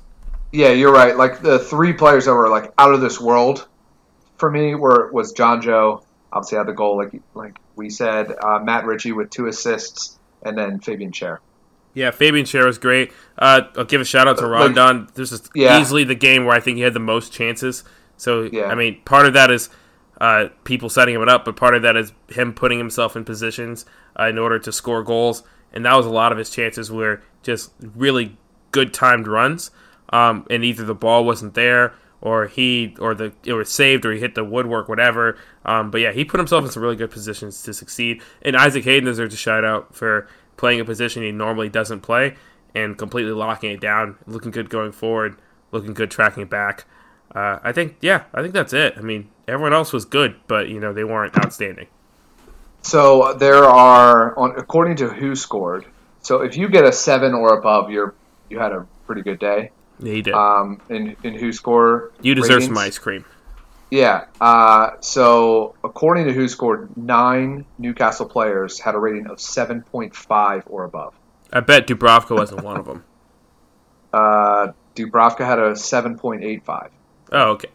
[0.52, 1.18] Yeah, you're right.
[1.18, 3.68] Like the three players that were like out of this world
[4.38, 6.04] for me were was Jonjo.
[6.32, 8.36] Obviously had the goal, like like we said.
[8.40, 11.40] Uh, Matt Ritchie with two assists, and then Fabian Schär.
[11.94, 13.12] Yeah, Fabian Schär was great.
[13.38, 15.08] Uh, I'll give a shout out to Like- Rondon.
[15.16, 15.80] this is Yeah.
[15.80, 17.84] easily the game where I think he had the most chances.
[18.18, 18.66] So Yeah.
[18.66, 19.70] I mean, part of that is
[20.22, 23.86] uh, people setting him up, but part of that is him putting himself in positions
[24.18, 25.44] uh, in order to score goals.
[25.74, 28.38] And that was a lot of his chances were just really
[28.72, 29.72] good timed runs,
[30.12, 34.14] um, and either the ball wasn't there or he or the it was saved or
[34.14, 35.36] he hit the woodwork, whatever.
[35.66, 38.22] Um, but yeah, he put himself in some really good positions to succeed.
[38.44, 40.28] And Isaac Hayden deserves a shout out for
[40.58, 42.36] playing a position he normally doesn't play
[42.76, 45.38] and completely locking it down, looking good going forward,
[45.72, 46.86] looking good tracking back.
[47.34, 48.94] Uh, I think yeah, I think that's it.
[48.98, 51.88] I mean, everyone else was good, but you know they weren't outstanding.
[52.84, 55.86] So there are, on according to WhoScored.
[56.22, 58.14] So if you get a seven or above, you're
[58.50, 59.72] you had a pretty good day.
[60.00, 60.34] Yeah, he did.
[60.34, 62.12] Um, in in who score?
[62.22, 62.68] you deserve ratings.
[62.68, 63.26] some ice cream.
[63.94, 64.26] Yeah.
[64.42, 70.64] Uh, so according to WhoScored, nine Newcastle players had a rating of seven point five
[70.66, 71.14] or above.
[71.52, 73.04] I bet Dubravka wasn't one of them.
[74.14, 76.92] Uh, Dubravka had a seven point eight five.
[77.32, 77.70] Oh, okay.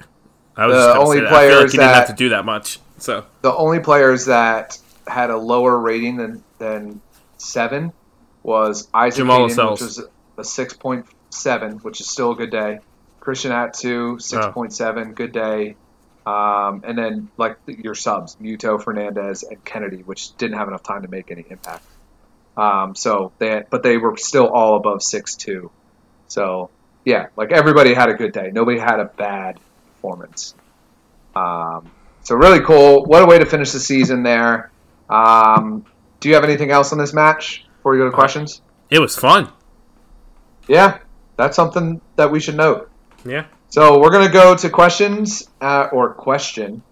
[0.57, 1.33] I was The just only say that.
[1.33, 2.79] I like players he didn't have to do that much.
[2.99, 7.01] So The only players that had a lower rating than than
[7.39, 7.93] seven
[8.45, 10.07] was Isaac Jamal Hayden, which was
[10.37, 12.79] a six point seven, which is still a good day.
[13.19, 15.75] Christian Atsu, six point seven, good day.
[16.29, 21.03] Um, and then like your subs, Muto, Fernandez, and Kennedy, which didn't have enough time
[21.03, 21.85] to make any impact.
[22.55, 25.71] Um, so they, but they were still all above six two.
[26.27, 26.69] So
[27.05, 28.51] yeah, like everybody had a good day.
[28.53, 29.59] Nobody had a bad
[29.95, 30.55] performance.
[31.35, 31.91] Um,
[32.23, 33.07] so really cool.
[33.07, 34.71] What a way to finish the season there.
[35.09, 35.87] Um,
[36.21, 38.61] do you have anything else on this match before we go to questions?
[38.91, 39.51] it was fun.
[40.67, 40.99] Yeah,
[41.37, 42.91] that's something that we should note.
[43.25, 43.47] Yeah.
[43.71, 46.83] So we're gonna go to questions uh, or question,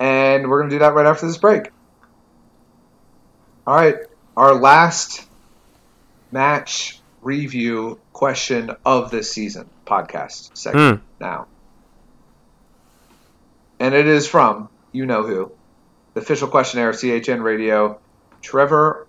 [0.00, 1.70] and we're gonna do that right after this break.
[3.66, 3.96] All right,
[4.36, 5.24] our last
[6.32, 11.46] match review question of this season podcast segment now,
[13.78, 15.52] and it is from you know who,
[16.14, 18.00] the official questionnaire of CHN Radio,
[18.42, 19.06] Trevor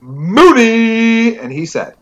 [0.00, 1.94] Mooney, and he said.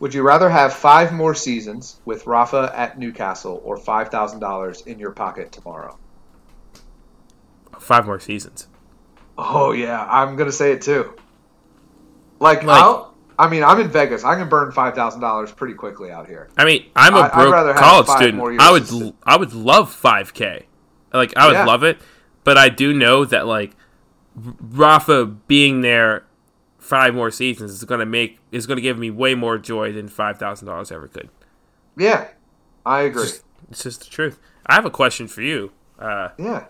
[0.00, 4.80] Would you rather have five more seasons with Rafa at Newcastle or five thousand dollars
[4.82, 5.98] in your pocket tomorrow?
[7.78, 8.66] Five more seasons.
[9.38, 11.14] Oh yeah, I'm gonna say it too.
[12.40, 14.24] Like, Like- I'll, I mean, I'm in Vegas.
[14.24, 16.48] I can burn five thousand dollars pretty quickly out here.
[16.58, 18.60] I mean, I'm a I- broke have college student.
[18.60, 20.64] I would, to- l- I would love 5K.
[21.12, 21.64] Like, I would Yeah.
[21.64, 21.98] love it,
[22.44, 23.72] but I do know that like
[24.36, 26.24] Rafa being there
[26.90, 30.36] five more seasons is gonna make is gonna give me way more joy than five
[30.38, 31.30] thousand dollars ever could.
[31.96, 32.28] Yeah,
[32.84, 33.22] I agree.
[33.22, 34.38] Just- It's just the truth.
[34.66, 35.70] I have a question for you.
[35.98, 36.64] Uh, yeah,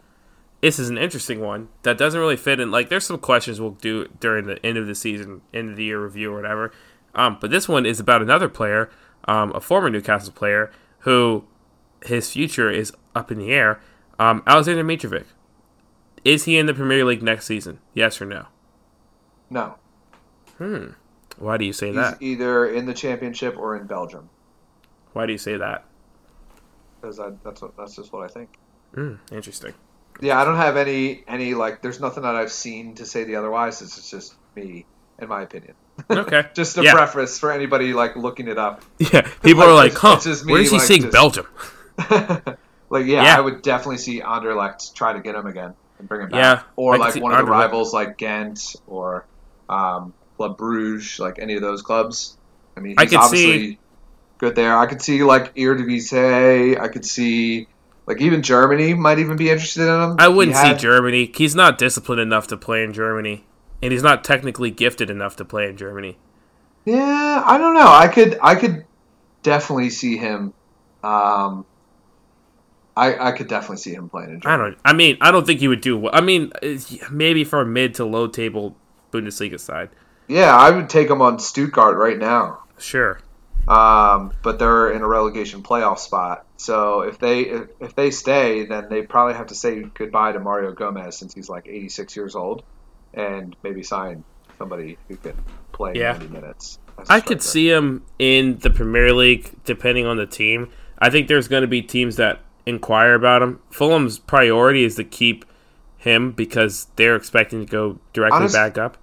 [0.60, 2.70] this is an interesting one that doesn't really fit in.
[2.70, 5.84] Like, there's some questions we'll do during the end of the season, end of the
[5.84, 6.72] year review or whatever.
[7.14, 8.90] Um, but this one is about another player,
[9.26, 11.44] um, a former Newcastle player who
[12.04, 13.80] his future is up in the air.
[14.18, 15.24] Um, Alexander Mitrovic.
[16.24, 17.78] Is he in the Premier League next season?
[17.94, 18.46] Yes or no?
[19.48, 19.76] no,
[21.38, 22.18] Why do you say he's that?
[22.20, 24.28] either in the championship or in Belgium.
[25.14, 25.84] Why do you say that?
[27.00, 28.50] Because that's what, that's just what I think.
[28.94, 29.72] Hmm, interesting.
[30.20, 31.80] Yeah, I don't have any any like.
[31.80, 33.80] There's nothing that I've seen to say the otherwise.
[33.80, 34.84] It's just me,
[35.18, 35.74] in my opinion.
[36.10, 36.44] Okay.
[36.54, 36.92] Just a Yeah.
[36.94, 38.82] preface for anybody like looking it up.
[38.98, 40.18] Yeah, people Like, are like, huh?
[40.46, 41.46] me, Where is he like, seeing just- Belgium?
[42.90, 43.36] like yeah, Yeah.
[43.36, 46.38] I would definitely see Anderlecht try to get him again and bring him back.
[46.38, 49.26] Yeah, or I like one of the rivals like Ghent or
[49.68, 52.38] um, Club Bruges, like any of those clubs.
[52.74, 53.78] I mean, I he's could obviously see-
[54.38, 54.74] good there.
[54.74, 56.80] I could see like Eredivisie.
[56.80, 57.66] I could see
[58.06, 60.16] like even Germany might even be interested in him.
[60.18, 61.30] I wouldn't He see Germany.
[61.36, 63.44] He's not disciplined enough to play in Germany,
[63.82, 66.16] and he's not technically gifted enough to play in Germany.
[66.86, 67.86] Yeah, I don't know.
[67.86, 68.86] I could I could
[69.42, 70.54] definitely see him.
[71.04, 71.66] Um,
[72.96, 74.62] I I could definitely see him playing in Germany.
[74.62, 74.78] I don't.
[74.86, 75.98] I mean, I don't think he would do.
[75.98, 76.12] well.
[76.14, 76.50] I mean,
[77.10, 78.74] maybe for a mid to low table
[79.12, 79.90] Bundesliga side,
[80.30, 82.60] Yeah, I would take him on Stuttgart right now.
[82.78, 83.20] sure.
[83.68, 86.46] Um, but they're in a relegation playoff spot.
[86.56, 90.40] So if they if, if they stay, then they probably have to say goodbye to
[90.40, 92.62] Mario Gomez since he's like 86 years old,
[93.12, 94.24] and maybe sign
[94.58, 95.34] somebody who can
[95.72, 96.12] play Yeah.
[96.12, 96.78] 90 minutes.
[97.08, 100.70] I could see him in the Premier League, depending on the team.
[100.98, 103.60] I think there's going to be teams that inquire about him.
[103.70, 105.44] Fulham's priority is to keep
[105.96, 108.96] him because they're expecting to go directly Honest- back up.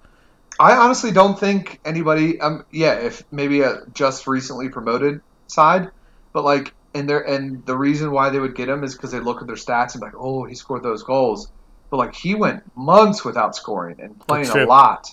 [0.58, 2.40] I honestly don't think anybody.
[2.40, 5.90] Um, yeah, if maybe a just recently promoted side,
[6.32, 9.20] but like, and there and the reason why they would get him is because they
[9.20, 11.50] look at their stats and be like, oh, he scored those goals,
[11.90, 15.04] but like he went months without scoring and playing a lot.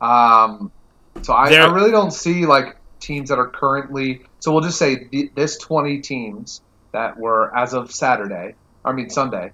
[0.00, 0.70] Um,
[1.22, 4.24] so I, I really don't see like teams that are currently.
[4.40, 6.60] So we'll just say th- this twenty teams
[6.92, 8.54] that were as of Saturday.
[8.84, 9.50] I mean Sunday.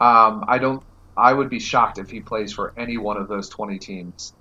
[0.00, 0.82] Um, I don't.
[1.16, 4.32] I would be shocked if he plays for any one of those twenty teams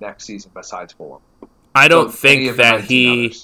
[0.00, 1.22] next season besides Fulham.
[1.74, 3.34] I don't So think that he.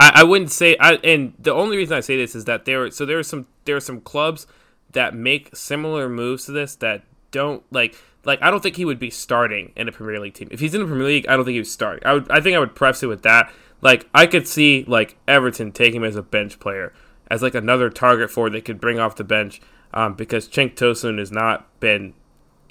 [0.00, 2.90] I, I wouldn't say I and the only reason I say this is that there
[2.90, 4.46] so there are some there are some clubs
[4.92, 8.98] that make similar moves to this that don't like like I don't think he would
[8.98, 10.48] be starting in a Premier League team.
[10.50, 12.02] If he's in the Premier League, I don't think he would start.
[12.04, 13.52] I would I think I would preface it with that.
[13.80, 16.92] Like I could see like Everton take him as a bench player,
[17.30, 19.60] as like another target for they could bring off the bench,
[19.94, 22.14] um, because Cenk Tosun has not been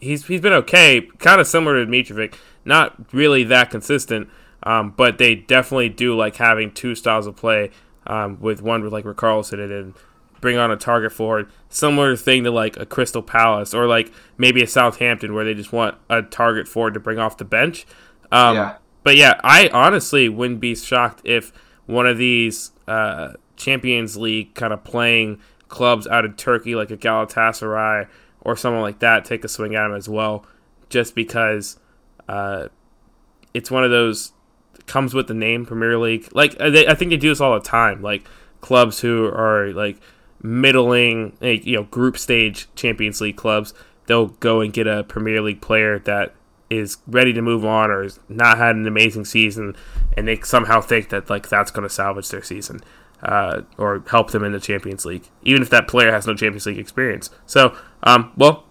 [0.01, 4.29] he's he's been okay, kind of similar to Mitrovic, not really that consistent.
[4.63, 7.71] Um, but they definitely do like having two styles of play,
[8.05, 9.93] um, with one with like Richarlison and then
[10.39, 14.61] bring on a target forward, similar thing to like a Crystal Palace or like maybe
[14.61, 17.85] a Southampton where they just want a target forward to bring off the bench.
[18.31, 18.75] Um, Yeah.
[19.03, 21.51] But yeah, I honestly wouldn't be shocked if
[21.87, 26.97] one of these uh, Champions League kind of playing clubs out of Turkey, like a
[26.97, 28.07] Galatasaray
[28.41, 30.45] or someone like that, take a swing at him as well,
[30.89, 31.79] just because
[32.27, 32.67] uh,
[33.53, 34.33] it's one of those
[34.87, 36.27] comes with the name Premier League.
[36.33, 38.01] Like uh, they, I think they do this all the time.
[38.01, 38.23] Like
[38.61, 39.97] clubs who are like
[40.41, 43.73] middling, like, you know, group stage Champions League clubs,
[44.07, 46.33] they'll go and get a Premier League player that
[46.69, 49.75] is ready to move on or has not had an amazing season,
[50.15, 52.81] and they somehow think that like that's going to salvage their season.
[53.23, 56.65] Uh, or help them in the Champions League, even if that player has no Champions
[56.65, 57.29] League experience.
[57.45, 58.63] So, um, well,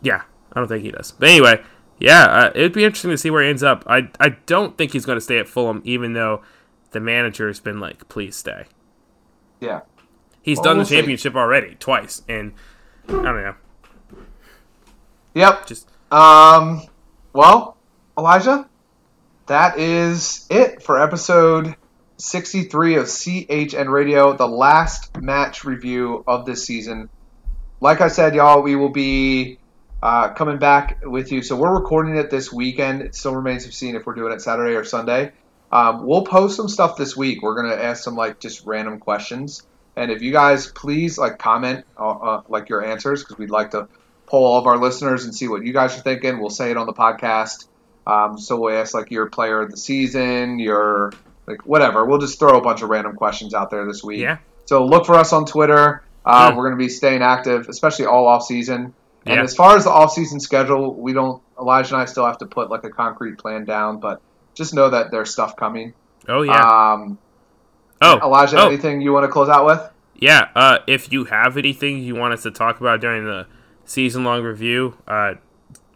[0.00, 0.22] yeah,
[0.52, 1.10] I don't think he does.
[1.10, 1.60] But anyway,
[1.98, 3.82] yeah, uh, it'd be interesting to see where he ends up.
[3.88, 6.42] I I don't think he's going to stay at Fulham, even though
[6.92, 8.66] the manager has been like, please stay.
[9.60, 9.80] Yeah.
[10.40, 10.96] He's Well, done we'll the see.
[10.96, 12.52] championship already twice, and
[13.08, 13.54] I don't know.
[15.34, 15.66] Yep.
[15.66, 16.82] Just Um,
[17.32, 17.76] well,
[18.16, 18.68] Elijah,
[19.46, 21.74] that is it for episode
[22.16, 27.08] 63 of CHN Radio, the last match review of this season.
[27.80, 29.58] Like I said, y'all, we will be
[30.02, 31.42] uh, coming back with you.
[31.42, 33.02] So we're recording it this weekend.
[33.02, 35.32] It still remains to be seen if we're doing it Saturday or Sunday.
[35.72, 37.42] Um, we'll post some stuff this week.
[37.42, 39.62] We're gonna ask some like just random questions,
[39.96, 43.72] and if you guys please like comment uh, uh, like your answers because we'd like
[43.72, 43.88] to
[44.26, 46.38] poll all of our listeners and see what you guys are thinking.
[46.38, 47.66] We'll say it on the podcast.
[48.06, 51.12] Um, so we'll ask like your player of the season, your
[51.46, 52.04] like whatever.
[52.04, 54.20] We'll just throw a bunch of random questions out there this week.
[54.20, 56.02] yeah, So look for us on Twitter.
[56.24, 56.56] Uh, Hmm.
[56.56, 58.94] We're going to be staying active, especially all off season.
[59.26, 59.42] And Yeah.
[59.42, 61.42] as far as the off season schedule, we don't.
[61.60, 64.20] Elijah and I still have to put like a concrete plan down, but
[64.54, 65.92] just know that there's stuff coming.
[66.28, 67.18] oh yeah, Um,
[68.00, 68.66] oh Elijah, oh.
[68.68, 69.80] anything you want to close out with?
[70.16, 73.46] Yeah, uh, if you have anything you want us to talk about during the
[73.84, 75.34] season long review, uh,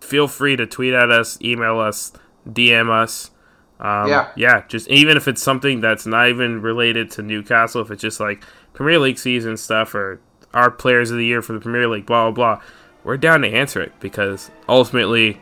[0.01, 2.13] feel free to tweet at us, email us,
[2.49, 3.31] DM us.
[3.81, 4.29] Um, Yeah.
[4.37, 8.21] Yeah, just even if it's something that's not even related to Newcastle, if it's just
[8.21, 8.43] like
[8.75, 10.21] Premier League season stuff or
[10.55, 12.65] our players of the year for the Premier League, blah, blah, blah,
[13.05, 15.41] we're down to answer it because ultimately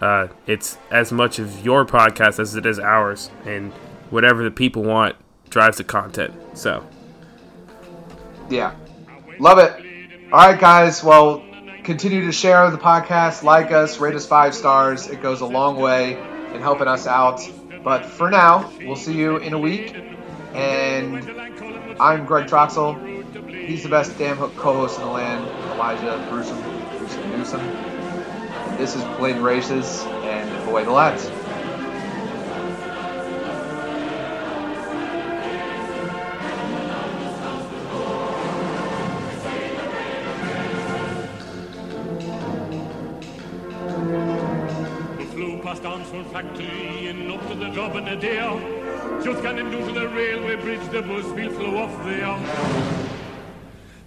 [0.00, 3.30] uh, it's as much of your podcast as it is ours.
[3.44, 3.72] And
[4.10, 5.16] whatever the people want
[5.50, 6.34] drives the content.
[6.54, 6.86] So.
[8.50, 8.74] Yeah.
[9.38, 10.32] Love it.
[10.32, 11.04] All right, guys.
[11.04, 11.44] Well,
[11.84, 15.06] continue to share the podcast, like us, rate us five stars.
[15.06, 16.14] It goes a long way
[16.52, 17.40] in helping us out.
[17.86, 19.94] But for now, we'll see you in a week.
[20.54, 21.24] And
[22.00, 22.98] I'm Greg Troxel.
[23.48, 26.60] He's the best damn hook co-host in the land, Elijah Gruesome,
[26.98, 27.60] Gruesome Newsom.
[28.76, 31.30] This is Blaydon Races and Away the Lads.
[46.32, 47.05] Factory
[47.76, 49.22] job in a.
[49.22, 52.34] Just getting down to the railway bridge, the bus will flow off there.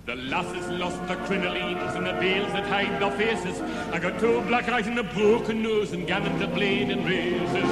[0.08, 3.62] The lasses lost their crinolines and the veils that hide their faces.
[3.94, 7.70] I got two black eyes and a broken nose and gammon to Blaydon Races.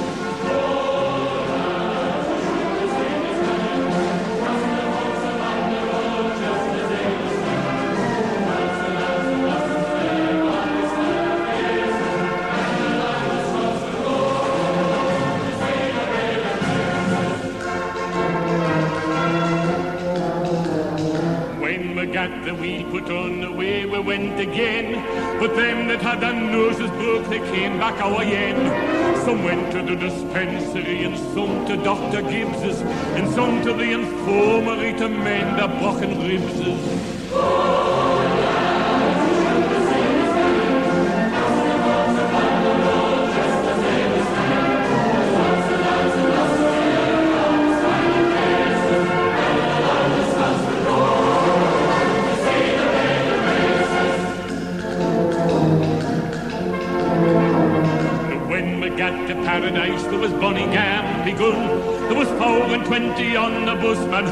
[0.92, 0.97] When
[26.16, 29.18] had noses broke, they came back our end.
[29.24, 32.22] Some went to the dispensary, and some to Dr.
[32.22, 32.80] Gibbs's,
[33.16, 37.17] and some to the infirmary to mend their broken ribses.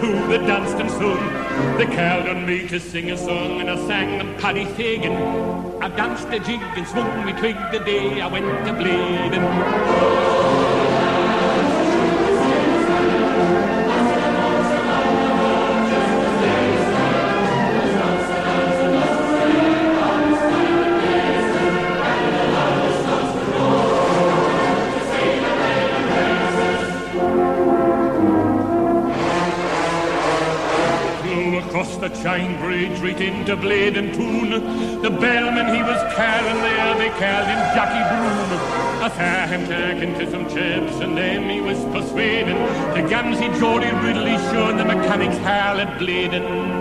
[0.01, 1.79] Who they danced and sung.
[1.79, 5.13] They called on me to sing a song, and I sang them Paddy Fagan.
[5.83, 10.76] I danced a jig and swung me twig the day I went to Blaydon.
[33.47, 35.03] Into Blaydon Toon.
[35.03, 38.59] The bellman he was carrying there, they called him Jackie Broon.
[39.01, 43.95] I saw him talking to some chaps, and then he was persuading the Gamsey Geordie
[44.05, 46.76] Ridley showing the mechanics hall at Blaydon.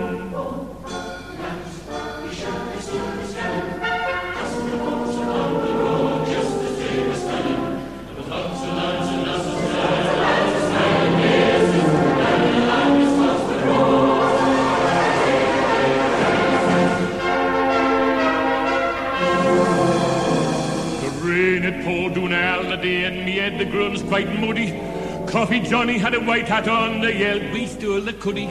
[25.60, 28.48] Johnny had a white hat on, they yelled, we stole the cuddy.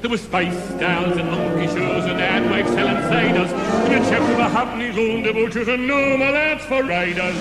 [0.00, 3.50] There was spice stalls and monkey shows and ad wives selling ciders.
[3.50, 7.36] And the chaps were happening round the butchers and no more lads for riders.